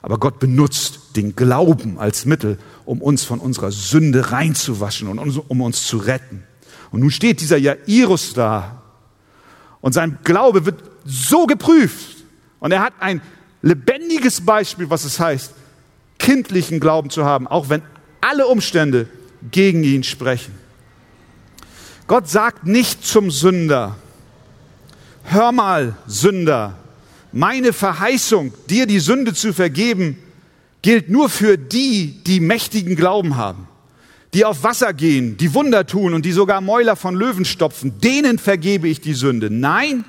Aber 0.00 0.16
Gott 0.16 0.38
benutzt 0.38 1.16
den 1.16 1.36
Glauben 1.36 1.98
als 1.98 2.24
Mittel, 2.24 2.56
um 2.86 3.02
uns 3.02 3.24
von 3.24 3.40
unserer 3.40 3.72
Sünde 3.72 4.32
reinzuwaschen 4.32 5.08
und 5.08 5.18
um 5.18 5.60
uns 5.60 5.86
zu 5.86 5.98
retten. 5.98 6.44
Und 6.96 7.02
nun 7.02 7.10
steht 7.10 7.42
dieser 7.42 7.58
Jairus 7.58 8.32
da 8.32 8.80
und 9.82 9.92
sein 9.92 10.16
Glaube 10.24 10.64
wird 10.64 10.82
so 11.04 11.44
geprüft. 11.44 12.24
Und 12.58 12.72
er 12.72 12.80
hat 12.80 12.94
ein 13.00 13.20
lebendiges 13.60 14.40
Beispiel, 14.40 14.88
was 14.88 15.04
es 15.04 15.20
heißt, 15.20 15.52
kindlichen 16.18 16.80
Glauben 16.80 17.10
zu 17.10 17.26
haben, 17.26 17.46
auch 17.48 17.68
wenn 17.68 17.82
alle 18.22 18.46
Umstände 18.46 19.10
gegen 19.50 19.84
ihn 19.84 20.04
sprechen. 20.04 20.54
Gott 22.06 22.30
sagt 22.30 22.64
nicht 22.64 23.04
zum 23.06 23.30
Sünder, 23.30 23.96
hör 25.24 25.52
mal, 25.52 25.98
Sünder, 26.06 26.78
meine 27.30 27.74
Verheißung, 27.74 28.54
dir 28.70 28.86
die 28.86 29.00
Sünde 29.00 29.34
zu 29.34 29.52
vergeben, 29.52 30.16
gilt 30.80 31.10
nur 31.10 31.28
für 31.28 31.58
die, 31.58 32.24
die 32.24 32.40
mächtigen 32.40 32.96
Glauben 32.96 33.36
haben, 33.36 33.65
die 34.34 34.44
auf 34.44 34.62
Wasser 34.62 34.92
gehen, 34.92 35.36
die 35.36 35.54
Wunder 35.54 35.86
tun 35.86 36.14
und 36.14 36.24
die 36.24 36.32
sogar 36.32 36.60
Mäuler 36.60 36.96
von 36.96 37.14
Löwen 37.14 37.44
stopfen, 37.44 38.00
denen 38.00 38.38
vergebe 38.38 38.88
ich 38.88 39.00
die 39.00 39.14
Sünde. 39.14 39.50
Nein, 39.50 40.04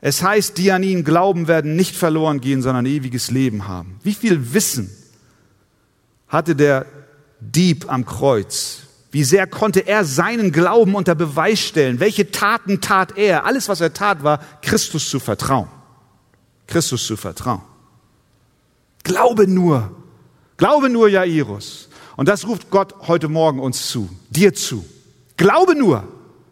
es 0.00 0.22
heißt, 0.22 0.56
die 0.56 0.72
an 0.72 0.82
ihn 0.82 1.04
glauben, 1.04 1.46
werden 1.48 1.76
nicht 1.76 1.94
verloren 1.94 2.40
gehen, 2.40 2.62
sondern 2.62 2.86
ewiges 2.86 3.30
Leben 3.30 3.68
haben. 3.68 3.98
Wie 4.02 4.14
viel 4.14 4.54
Wissen 4.54 4.90
hatte 6.28 6.56
der 6.56 6.86
Dieb 7.40 7.90
am 7.90 8.06
Kreuz? 8.06 8.84
Wie 9.10 9.24
sehr 9.24 9.46
konnte 9.46 9.80
er 9.80 10.04
seinen 10.04 10.52
Glauben 10.52 10.94
unter 10.94 11.14
Beweis 11.14 11.60
stellen? 11.60 12.00
Welche 12.00 12.30
Taten 12.30 12.80
tat 12.80 13.18
er? 13.18 13.44
Alles, 13.44 13.68
was 13.68 13.80
er 13.80 13.92
tat, 13.92 14.22
war 14.22 14.40
Christus 14.62 15.10
zu 15.10 15.18
vertrauen. 15.18 15.68
Christus 16.66 17.04
zu 17.06 17.16
vertrauen. 17.16 17.62
Glaube 19.02 19.48
nur. 19.48 19.90
Glaube 20.56 20.88
nur, 20.88 21.08
Jairus. 21.08 21.89
Und 22.20 22.26
das 22.26 22.46
ruft 22.46 22.68
Gott 22.68 23.08
heute 23.08 23.28
Morgen 23.28 23.60
uns 23.60 23.88
zu, 23.88 24.10
dir 24.28 24.52
zu. 24.52 24.84
Glaube 25.38 25.74
nur. 25.74 26.06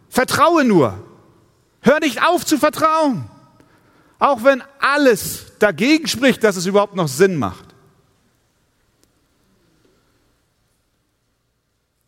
Vertraue 0.09 0.65
nur. 0.65 0.97
Hör 1.81 1.99
nicht 1.99 2.23
auf 2.23 2.43
zu 2.43 2.57
vertrauen. 2.57 3.29
Auch 4.17 4.43
wenn 4.43 4.63
alles 4.79 5.45
dagegen 5.59 6.07
spricht, 6.07 6.43
dass 6.43 6.55
es 6.55 6.65
überhaupt 6.65 6.95
noch 6.95 7.07
Sinn 7.07 7.35
macht. 7.35 7.65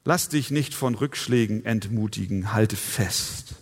Lass 0.05 0.28
dich 0.28 0.49
nicht 0.49 0.74
von 0.74 0.95
Rückschlägen 0.95 1.64
entmutigen, 1.64 2.53
halte 2.53 2.76
fest. 2.76 3.53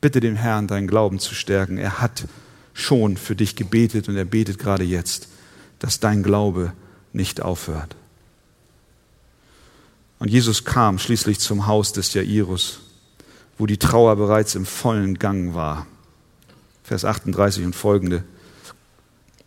Bitte 0.00 0.20
dem 0.20 0.36
Herrn 0.36 0.68
deinen 0.68 0.86
Glauben 0.86 1.18
zu 1.18 1.34
stärken. 1.34 1.76
Er 1.76 2.00
hat 2.00 2.28
schon 2.72 3.16
für 3.16 3.34
dich 3.34 3.56
gebetet 3.56 4.08
und 4.08 4.14
er 4.14 4.26
betet 4.26 4.60
gerade 4.60 4.84
jetzt, 4.84 5.26
dass 5.80 5.98
dein 5.98 6.22
Glaube 6.22 6.72
nicht 7.12 7.42
aufhört. 7.42 7.96
Und 10.22 10.28
Jesus 10.28 10.64
kam 10.64 11.00
schließlich 11.00 11.40
zum 11.40 11.66
Haus 11.66 11.92
des 11.92 12.14
Jairus, 12.14 12.78
wo 13.58 13.66
die 13.66 13.76
Trauer 13.76 14.14
bereits 14.14 14.54
im 14.54 14.66
vollen 14.66 15.18
Gang 15.18 15.56
war. 15.56 15.88
Vers 16.84 17.04
38 17.04 17.64
und 17.64 17.74
folgende. 17.74 18.22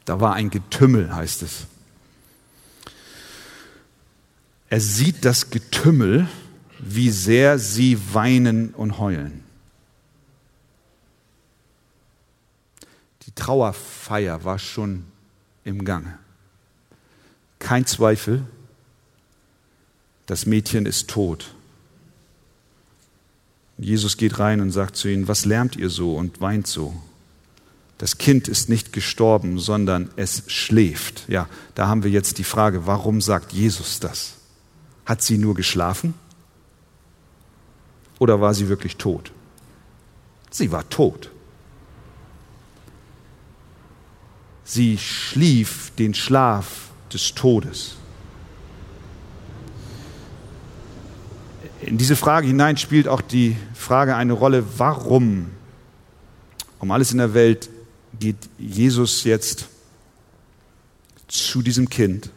Da 0.04 0.20
war 0.20 0.34
ein 0.34 0.50
Getümmel, 0.50 1.16
heißt 1.16 1.44
es. 1.44 1.68
Er 4.70 4.82
sieht 4.82 5.24
das 5.24 5.50
Getümmel, 5.50 6.28
wie 6.80 7.10
sehr 7.10 7.58
sie 7.58 7.98
weinen 8.14 8.74
und 8.74 8.98
heulen. 8.98 9.46
Die 13.22 13.32
Trauerfeier 13.32 14.44
war 14.44 14.60
schon 14.60 15.06
im 15.64 15.86
Gange. 15.86 16.20
Kein 17.60 17.86
Zweifel, 17.86 18.46
das 20.26 20.46
Mädchen 20.46 20.86
ist 20.86 21.10
tot. 21.10 21.54
Jesus 23.78 24.18
geht 24.18 24.40
rein 24.40 24.62
und 24.62 24.72
sagt 24.72 24.96
zu 24.96 25.10
ihnen, 25.10 25.28
was 25.28 25.46
lärmt 25.46 25.76
ihr 25.76 25.90
so 25.90 26.16
und 26.16 26.42
weint 26.42 26.68
so? 26.68 26.96
Das 27.98 28.18
Kind 28.18 28.48
ist 28.48 28.70
nicht 28.70 28.94
gestorben, 28.94 29.60
sondern 29.60 30.10
es 30.16 30.44
schläft. 30.48 31.28
Ja, 31.30 31.48
da 31.76 31.88
haben 31.88 32.04
wir 32.04 32.12
jetzt 32.12 32.38
die 32.38 32.44
Frage, 32.44 32.86
warum 32.86 33.22
sagt 33.22 33.54
Jesus 33.54 34.00
das? 34.00 34.34
Hat 35.06 35.22
sie 35.22 35.38
nur 35.38 35.56
geschlafen? 35.56 36.14
Oder 38.20 38.42
war 38.42 38.54
sie 38.54 38.70
wirklich 38.70 38.98
tot? 38.98 39.32
Sie 40.50 40.72
war 40.72 40.90
tot. 40.90 41.32
Sie 44.64 44.98
schlief 44.98 45.92
den 45.98 46.14
Schlaf 46.14 46.90
des 47.14 47.36
Todes. 47.36 47.98
In 51.86 52.00
diese 52.00 52.16
Frage 52.16 52.48
hinein 52.48 52.78
spielt 52.78 53.08
auch 53.08 53.22
die 53.22 53.56
Frage 53.76 54.16
eine 54.16 54.34
Rolle, 54.34 54.66
warum 54.78 55.52
um 56.80 56.90
alles 56.90 57.12
in 57.12 57.20
der 57.20 57.36
Welt 57.36 57.70
geht 58.20 58.38
Jesus 58.58 59.24
jetzt 59.24 59.68
zu 61.28 61.62
diesem 61.62 61.88
Kind, 61.88 62.32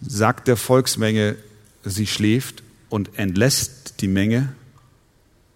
sagt 0.00 0.48
der 0.48 0.56
Volksmenge, 0.56 1.36
sie 1.84 2.06
schläft 2.06 2.62
und 2.88 3.18
entlässt 3.18 4.00
die 4.00 4.08
Menge, 4.08 4.54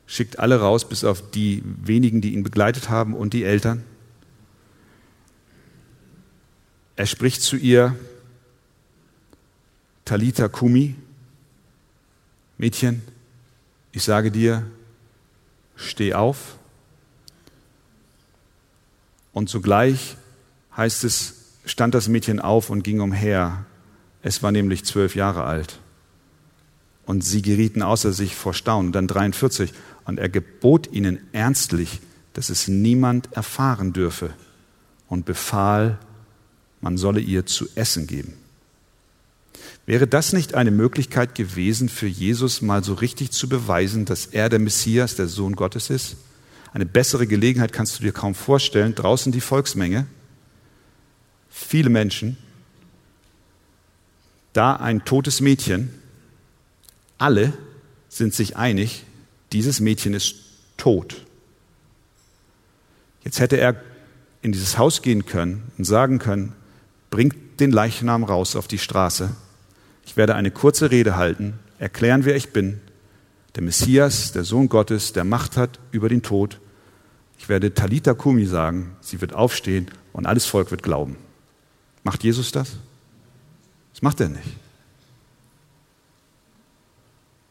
schickt 0.06 0.38
alle 0.38 0.60
raus, 0.60 0.86
bis 0.86 1.04
auf 1.04 1.30
die 1.30 1.62
wenigen, 1.64 2.20
die 2.20 2.34
ihn 2.34 2.42
begleitet 2.42 2.90
haben 2.90 3.14
und 3.14 3.32
die 3.32 3.44
Eltern. 3.44 3.82
Er 6.96 7.06
spricht 7.06 7.40
zu 7.40 7.56
ihr, 7.56 7.96
Talita 10.04 10.48
Kumi, 10.48 10.96
Mädchen, 12.60 13.00
ich 13.90 14.02
sage 14.02 14.30
dir, 14.30 14.66
steh 15.76 16.12
auf. 16.12 16.58
Und 19.32 19.48
sogleich 19.48 20.18
heißt 20.76 21.04
es, 21.04 21.36
stand 21.64 21.94
das 21.94 22.08
Mädchen 22.08 22.38
auf 22.38 22.68
und 22.68 22.84
ging 22.84 23.00
umher. 23.00 23.64
Es 24.22 24.42
war 24.42 24.52
nämlich 24.52 24.84
zwölf 24.84 25.16
Jahre 25.16 25.44
alt. 25.44 25.78
Und 27.06 27.24
sie 27.24 27.40
gerieten 27.40 27.80
außer 27.80 28.12
sich 28.12 28.36
vor 28.36 28.52
Staunen. 28.52 28.92
Dann 28.92 29.06
43. 29.06 29.72
Und 30.04 30.18
er 30.18 30.28
gebot 30.28 30.92
ihnen 30.92 31.18
ernstlich, 31.32 32.00
dass 32.34 32.50
es 32.50 32.68
niemand 32.68 33.32
erfahren 33.32 33.94
dürfe 33.94 34.34
und 35.08 35.24
befahl, 35.24 35.98
man 36.82 36.98
solle 36.98 37.20
ihr 37.20 37.46
zu 37.46 37.68
essen 37.74 38.06
geben. 38.06 38.34
Wäre 39.90 40.06
das 40.06 40.32
nicht 40.32 40.54
eine 40.54 40.70
Möglichkeit 40.70 41.34
gewesen 41.34 41.88
für 41.88 42.06
Jesus 42.06 42.62
mal 42.62 42.84
so 42.84 42.94
richtig 42.94 43.32
zu 43.32 43.48
beweisen, 43.48 44.04
dass 44.04 44.26
er 44.26 44.48
der 44.48 44.60
Messias, 44.60 45.16
der 45.16 45.26
Sohn 45.26 45.56
Gottes 45.56 45.90
ist? 45.90 46.14
Eine 46.72 46.86
bessere 46.86 47.26
Gelegenheit 47.26 47.72
kannst 47.72 47.98
du 47.98 48.04
dir 48.04 48.12
kaum 48.12 48.36
vorstellen. 48.36 48.94
Draußen 48.94 49.32
die 49.32 49.40
Volksmenge, 49.40 50.06
viele 51.48 51.90
Menschen, 51.90 52.36
da 54.52 54.76
ein 54.76 55.04
totes 55.04 55.40
Mädchen. 55.40 55.92
Alle 57.18 57.52
sind 58.08 58.32
sich 58.32 58.56
einig, 58.56 59.02
dieses 59.50 59.80
Mädchen 59.80 60.14
ist 60.14 60.36
tot. 60.76 61.26
Jetzt 63.24 63.40
hätte 63.40 63.56
er 63.56 63.82
in 64.40 64.52
dieses 64.52 64.78
Haus 64.78 65.02
gehen 65.02 65.26
können 65.26 65.64
und 65.78 65.84
sagen 65.84 66.20
können, 66.20 66.52
bringt 67.10 67.58
den 67.58 67.72
Leichnam 67.72 68.22
raus 68.22 68.54
auf 68.54 68.68
die 68.68 68.78
Straße. 68.78 69.30
Ich 70.04 70.16
werde 70.16 70.34
eine 70.34 70.50
kurze 70.50 70.90
Rede 70.90 71.16
halten, 71.16 71.58
erklären, 71.78 72.24
wer 72.24 72.36
ich 72.36 72.52
bin, 72.52 72.80
der 73.54 73.62
Messias, 73.62 74.32
der 74.32 74.44
Sohn 74.44 74.68
Gottes, 74.68 75.12
der 75.12 75.24
Macht 75.24 75.56
hat 75.56 75.78
über 75.90 76.08
den 76.08 76.22
Tod. 76.22 76.60
Ich 77.38 77.48
werde 77.48 77.74
Talita 77.74 78.14
Kumi 78.14 78.46
sagen, 78.46 78.96
sie 79.00 79.20
wird 79.20 79.34
aufstehen 79.34 79.88
und 80.12 80.26
alles 80.26 80.46
Volk 80.46 80.70
wird 80.70 80.82
glauben. 80.82 81.16
Macht 82.04 82.22
Jesus 82.22 82.52
das? 82.52 82.72
Das 83.92 84.02
macht 84.02 84.20
er 84.20 84.28
nicht. 84.28 84.48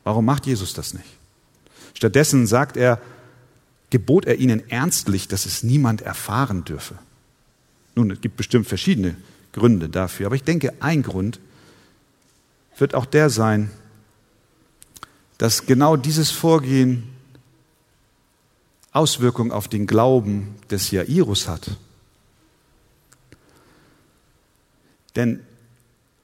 Warum 0.03 0.25
macht 0.25 0.45
Jesus 0.45 0.73
das 0.73 0.93
nicht? 0.93 1.05
Stattdessen 1.93 2.47
sagt 2.47 2.77
er, 2.77 3.01
gebot 3.89 4.25
er 4.25 4.39
ihnen 4.39 4.69
ernstlich, 4.69 5.27
dass 5.27 5.45
es 5.45 5.63
niemand 5.63 6.01
erfahren 6.01 6.63
dürfe. 6.63 6.95
Nun, 7.95 8.11
es 8.11 8.21
gibt 8.21 8.37
bestimmt 8.37 8.67
verschiedene 8.67 9.15
Gründe 9.51 9.89
dafür, 9.89 10.27
aber 10.27 10.35
ich 10.35 10.43
denke, 10.43 10.73
ein 10.79 11.03
Grund 11.03 11.39
wird 12.79 12.95
auch 12.95 13.05
der 13.05 13.29
sein, 13.29 13.71
dass 15.37 15.65
genau 15.65 15.95
dieses 15.95 16.31
Vorgehen 16.31 17.03
Auswirkungen 18.91 19.51
auf 19.51 19.67
den 19.67 19.87
Glauben 19.87 20.55
des 20.69 20.91
Jairus 20.91 21.47
hat. 21.47 21.77
Denn, 25.15 25.41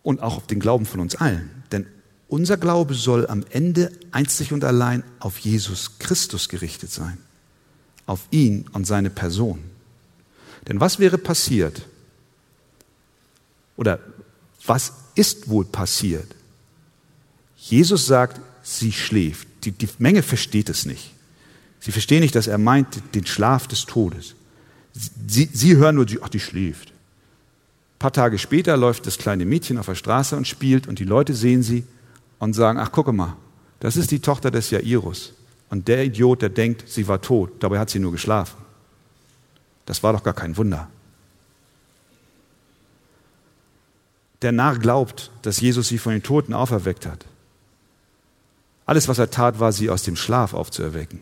und 0.03 0.21
auch 0.21 0.37
auf 0.37 0.47
den 0.47 0.59
Glauben 0.59 0.85
von 0.85 0.99
uns 0.99 1.15
allen. 1.15 1.63
Denn 1.71 1.87
unser 2.27 2.57
Glaube 2.57 2.93
soll 2.93 3.27
am 3.27 3.45
Ende 3.49 3.91
einzig 4.11 4.51
und 4.51 4.63
allein 4.63 5.03
auf 5.19 5.37
Jesus 5.39 5.99
Christus 5.99 6.49
gerichtet 6.49 6.91
sein. 6.91 7.17
Auf 8.05 8.27
ihn 8.31 8.67
und 8.73 8.85
seine 8.85 9.09
Person. 9.09 9.63
Denn 10.67 10.79
was 10.79 10.99
wäre 10.99 11.17
passiert? 11.17 11.87
Oder 13.77 13.99
was 14.65 14.93
ist 15.15 15.49
wohl 15.49 15.65
passiert? 15.65 16.35
Jesus 17.67 18.05
sagt, 18.05 18.39
sie 18.61 18.91
schläft. 18.91 19.47
Die, 19.63 19.71
die 19.71 19.89
Menge 19.97 20.21
versteht 20.21 20.69
es 20.69 20.85
nicht. 20.85 21.11
Sie 21.79 21.91
verstehen 21.91 22.21
nicht, 22.21 22.35
dass 22.35 22.45
er 22.45 22.59
meint 22.59 23.01
den 23.15 23.25
Schlaf 23.25 23.67
des 23.67 23.87
Todes. 23.87 24.35
Sie, 25.27 25.49
sie 25.51 25.75
hören 25.75 25.95
nur, 25.95 26.05
ach, 26.21 26.29
die 26.29 26.39
schläft. 26.39 26.89
Ein 26.89 27.99
paar 27.99 28.13
Tage 28.13 28.37
später 28.37 28.77
läuft 28.77 29.07
das 29.07 29.17
kleine 29.17 29.45
Mädchen 29.45 29.79
auf 29.79 29.87
der 29.87 29.95
Straße 29.95 30.35
und 30.37 30.47
spielt 30.47 30.87
und 30.87 30.99
die 30.99 31.05
Leute 31.05 31.33
sehen 31.33 31.63
sie 31.63 31.83
und 32.37 32.53
sagen, 32.53 32.77
ach 32.77 32.91
gucke 32.91 33.11
mal, 33.11 33.35
das 33.79 33.97
ist 33.97 34.11
die 34.11 34.19
Tochter 34.19 34.51
des 34.51 34.69
Jairus. 34.69 35.33
Und 35.71 35.87
der 35.87 36.05
Idiot, 36.05 36.43
der 36.43 36.49
denkt, 36.49 36.87
sie 36.87 37.07
war 37.07 37.19
tot, 37.19 37.51
dabei 37.63 37.79
hat 37.79 37.89
sie 37.89 37.99
nur 37.99 38.11
geschlafen. 38.11 38.57
Das 39.87 40.03
war 40.03 40.13
doch 40.13 40.21
gar 40.23 40.35
kein 40.35 40.55
Wunder. 40.55 40.87
Der 44.43 44.51
Narr 44.51 44.77
glaubt, 44.77 45.31
dass 45.41 45.59
Jesus 45.61 45.87
sie 45.87 45.97
von 45.97 46.13
den 46.13 46.21
Toten 46.21 46.53
auferweckt 46.53 47.07
hat. 47.07 47.25
Alles, 48.85 49.07
was 49.07 49.17
er 49.17 49.31
tat, 49.31 49.59
war, 49.59 49.71
sie 49.71 49.89
aus 49.89 50.03
dem 50.03 50.15
Schlaf 50.15 50.53
aufzuerwecken. 50.53 51.19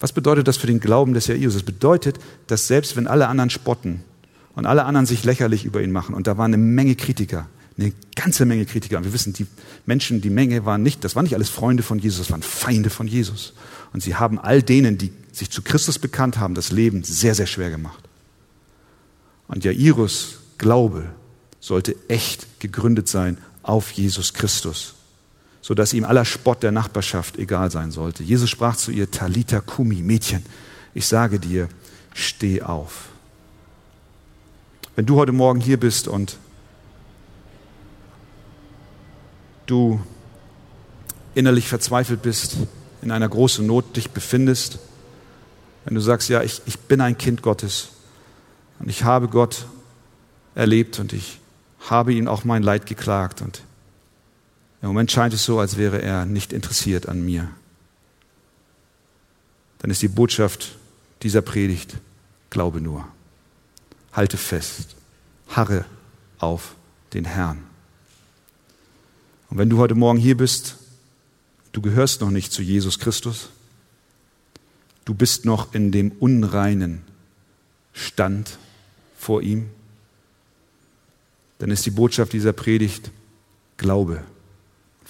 Was 0.00 0.12
bedeutet 0.12 0.48
das 0.48 0.56
für 0.56 0.66
den 0.66 0.80
Glauben 0.80 1.14
des 1.14 1.26
Jairus? 1.26 1.54
Es 1.54 1.62
bedeutet, 1.62 2.18
dass 2.46 2.66
selbst 2.66 2.96
wenn 2.96 3.06
alle 3.06 3.28
anderen 3.28 3.50
spotten 3.50 4.02
und 4.54 4.66
alle 4.66 4.84
anderen 4.84 5.06
sich 5.06 5.24
lächerlich 5.24 5.64
über 5.64 5.82
ihn 5.82 5.92
machen, 5.92 6.14
und 6.14 6.26
da 6.26 6.38
waren 6.38 6.54
eine 6.54 6.62
Menge 6.62 6.94
Kritiker, 6.94 7.48
eine 7.78 7.92
ganze 8.14 8.44
Menge 8.44 8.66
Kritiker, 8.66 8.98
und 8.98 9.04
wir 9.04 9.12
wissen, 9.12 9.32
die 9.32 9.46
Menschen, 9.86 10.20
die 10.20 10.30
Menge 10.30 10.64
waren 10.64 10.82
nicht, 10.82 11.04
das 11.04 11.16
waren 11.16 11.24
nicht 11.24 11.34
alles 11.34 11.50
Freunde 11.50 11.82
von 11.82 11.98
Jesus, 11.98 12.18
das 12.18 12.30
waren 12.30 12.42
Feinde 12.42 12.90
von 12.90 13.06
Jesus. 13.06 13.54
Und 13.92 14.02
sie 14.02 14.14
haben 14.14 14.38
all 14.38 14.62
denen, 14.62 14.98
die 14.98 15.12
sich 15.32 15.50
zu 15.50 15.62
Christus 15.62 15.98
bekannt 15.98 16.38
haben, 16.38 16.54
das 16.54 16.72
Leben 16.72 17.02
sehr, 17.04 17.34
sehr 17.34 17.46
schwer 17.46 17.70
gemacht. 17.70 18.02
Und 19.48 19.64
Jairus 19.64 20.38
Glaube 20.58 21.10
sollte 21.60 21.96
echt 22.08 22.60
gegründet 22.60 23.08
sein 23.08 23.38
auf 23.62 23.90
Jesus 23.92 24.32
Christus 24.34 24.94
so 25.62 25.74
dass 25.74 25.92
ihm 25.92 26.04
aller 26.04 26.24
Spott 26.24 26.62
der 26.62 26.72
Nachbarschaft 26.72 27.36
egal 27.38 27.70
sein 27.70 27.90
sollte. 27.90 28.22
Jesus 28.22 28.48
sprach 28.48 28.76
zu 28.76 28.90
ihr, 28.90 29.10
Talita 29.10 29.60
Kumi, 29.60 30.02
Mädchen, 30.02 30.44
ich 30.94 31.06
sage 31.06 31.38
dir, 31.38 31.68
steh 32.14 32.62
auf. 32.62 33.08
Wenn 34.96 35.06
du 35.06 35.16
heute 35.16 35.32
Morgen 35.32 35.60
hier 35.60 35.78
bist 35.78 36.08
und 36.08 36.36
du 39.66 40.00
innerlich 41.34 41.68
verzweifelt 41.68 42.22
bist, 42.22 42.56
in 43.02 43.10
einer 43.10 43.28
großen 43.28 43.66
Not 43.66 43.96
dich 43.96 44.10
befindest, 44.10 44.78
wenn 45.84 45.94
du 45.94 46.00
sagst, 46.00 46.28
ja, 46.28 46.42
ich, 46.42 46.60
ich 46.66 46.78
bin 46.78 47.00
ein 47.00 47.16
Kind 47.16 47.42
Gottes 47.42 47.90
und 48.78 48.88
ich 48.88 49.04
habe 49.04 49.28
Gott 49.28 49.66
erlebt 50.54 50.98
und 50.98 51.12
ich 51.12 51.38
habe 51.88 52.12
ihm 52.12 52.28
auch 52.28 52.44
mein 52.44 52.62
Leid 52.62 52.86
geklagt 52.86 53.40
und 53.40 53.62
im 54.82 54.88
Moment 54.88 55.10
scheint 55.10 55.34
es 55.34 55.44
so, 55.44 55.58
als 55.58 55.76
wäre 55.76 56.00
er 56.00 56.24
nicht 56.24 56.52
interessiert 56.52 57.08
an 57.08 57.24
mir. 57.24 57.50
Dann 59.80 59.90
ist 59.90 60.02
die 60.02 60.08
Botschaft 60.08 60.76
dieser 61.22 61.42
Predigt, 61.42 61.96
glaube 62.48 62.80
nur. 62.80 63.06
Halte 64.12 64.36
fest, 64.36 64.96
harre 65.48 65.84
auf 66.38 66.74
den 67.12 67.24
Herrn. 67.24 67.62
Und 69.50 69.58
wenn 69.58 69.68
du 69.68 69.78
heute 69.78 69.94
Morgen 69.94 70.18
hier 70.18 70.36
bist, 70.36 70.76
du 71.72 71.80
gehörst 71.80 72.20
noch 72.20 72.30
nicht 72.30 72.52
zu 72.52 72.62
Jesus 72.62 72.98
Christus, 72.98 73.50
du 75.04 75.14
bist 75.14 75.44
noch 75.44 75.74
in 75.74 75.92
dem 75.92 76.12
unreinen 76.12 77.02
Stand 77.92 78.58
vor 79.18 79.42
ihm, 79.42 79.68
dann 81.58 81.70
ist 81.70 81.84
die 81.84 81.90
Botschaft 81.90 82.32
dieser 82.32 82.52
Predigt, 82.52 83.10
glaube. 83.76 84.24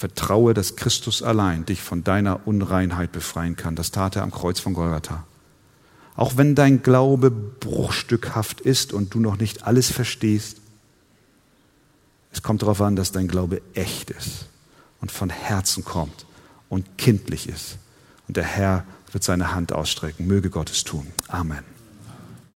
Vertraue, 0.01 0.55
dass 0.55 0.77
Christus 0.77 1.23
allein 1.23 1.67
dich 1.67 1.83
von 1.83 2.03
deiner 2.03 2.47
Unreinheit 2.47 3.13
befreien 3.13 3.55
kann. 3.55 3.77
Das 3.77 3.91
tat 3.91 4.17
er 4.17 4.23
am 4.23 4.31
Kreuz 4.31 4.59
von 4.59 4.73
Golgatha. 4.73 5.25
Auch 6.17 6.39
wenn 6.39 6.55
dein 6.55 6.83
Glaube 6.83 7.31
bruchstückhaft 7.31 8.63
ist 8.63 8.95
und 8.95 9.13
du 9.13 9.21
noch 9.21 9.37
nicht 9.37 9.67
alles 9.67 9.93
verstehst, 9.93 10.57
es 12.33 12.43
kommt 12.43 12.63
darauf 12.63 12.81
an, 12.81 12.97
dass 12.97 13.13
dein 13.13 13.29
Glaube 13.29 13.61
echt 13.75 14.11
ist 14.11 14.47
und 15.03 15.13
von 15.13 15.29
Herzen 15.29 15.85
kommt 15.85 16.25
und 16.71 16.97
kindlich 16.97 17.47
ist. 17.47 17.77
Und 18.27 18.39
der 18.39 18.45
Herr 18.45 18.85
wird 19.13 19.23
seine 19.23 19.55
Hand 19.55 19.71
ausstrecken. 19.75 20.27
Möge 20.27 20.49
Gott 20.49 20.71
es 20.71 20.83
tun. 20.83 21.07
Amen. 21.29 21.80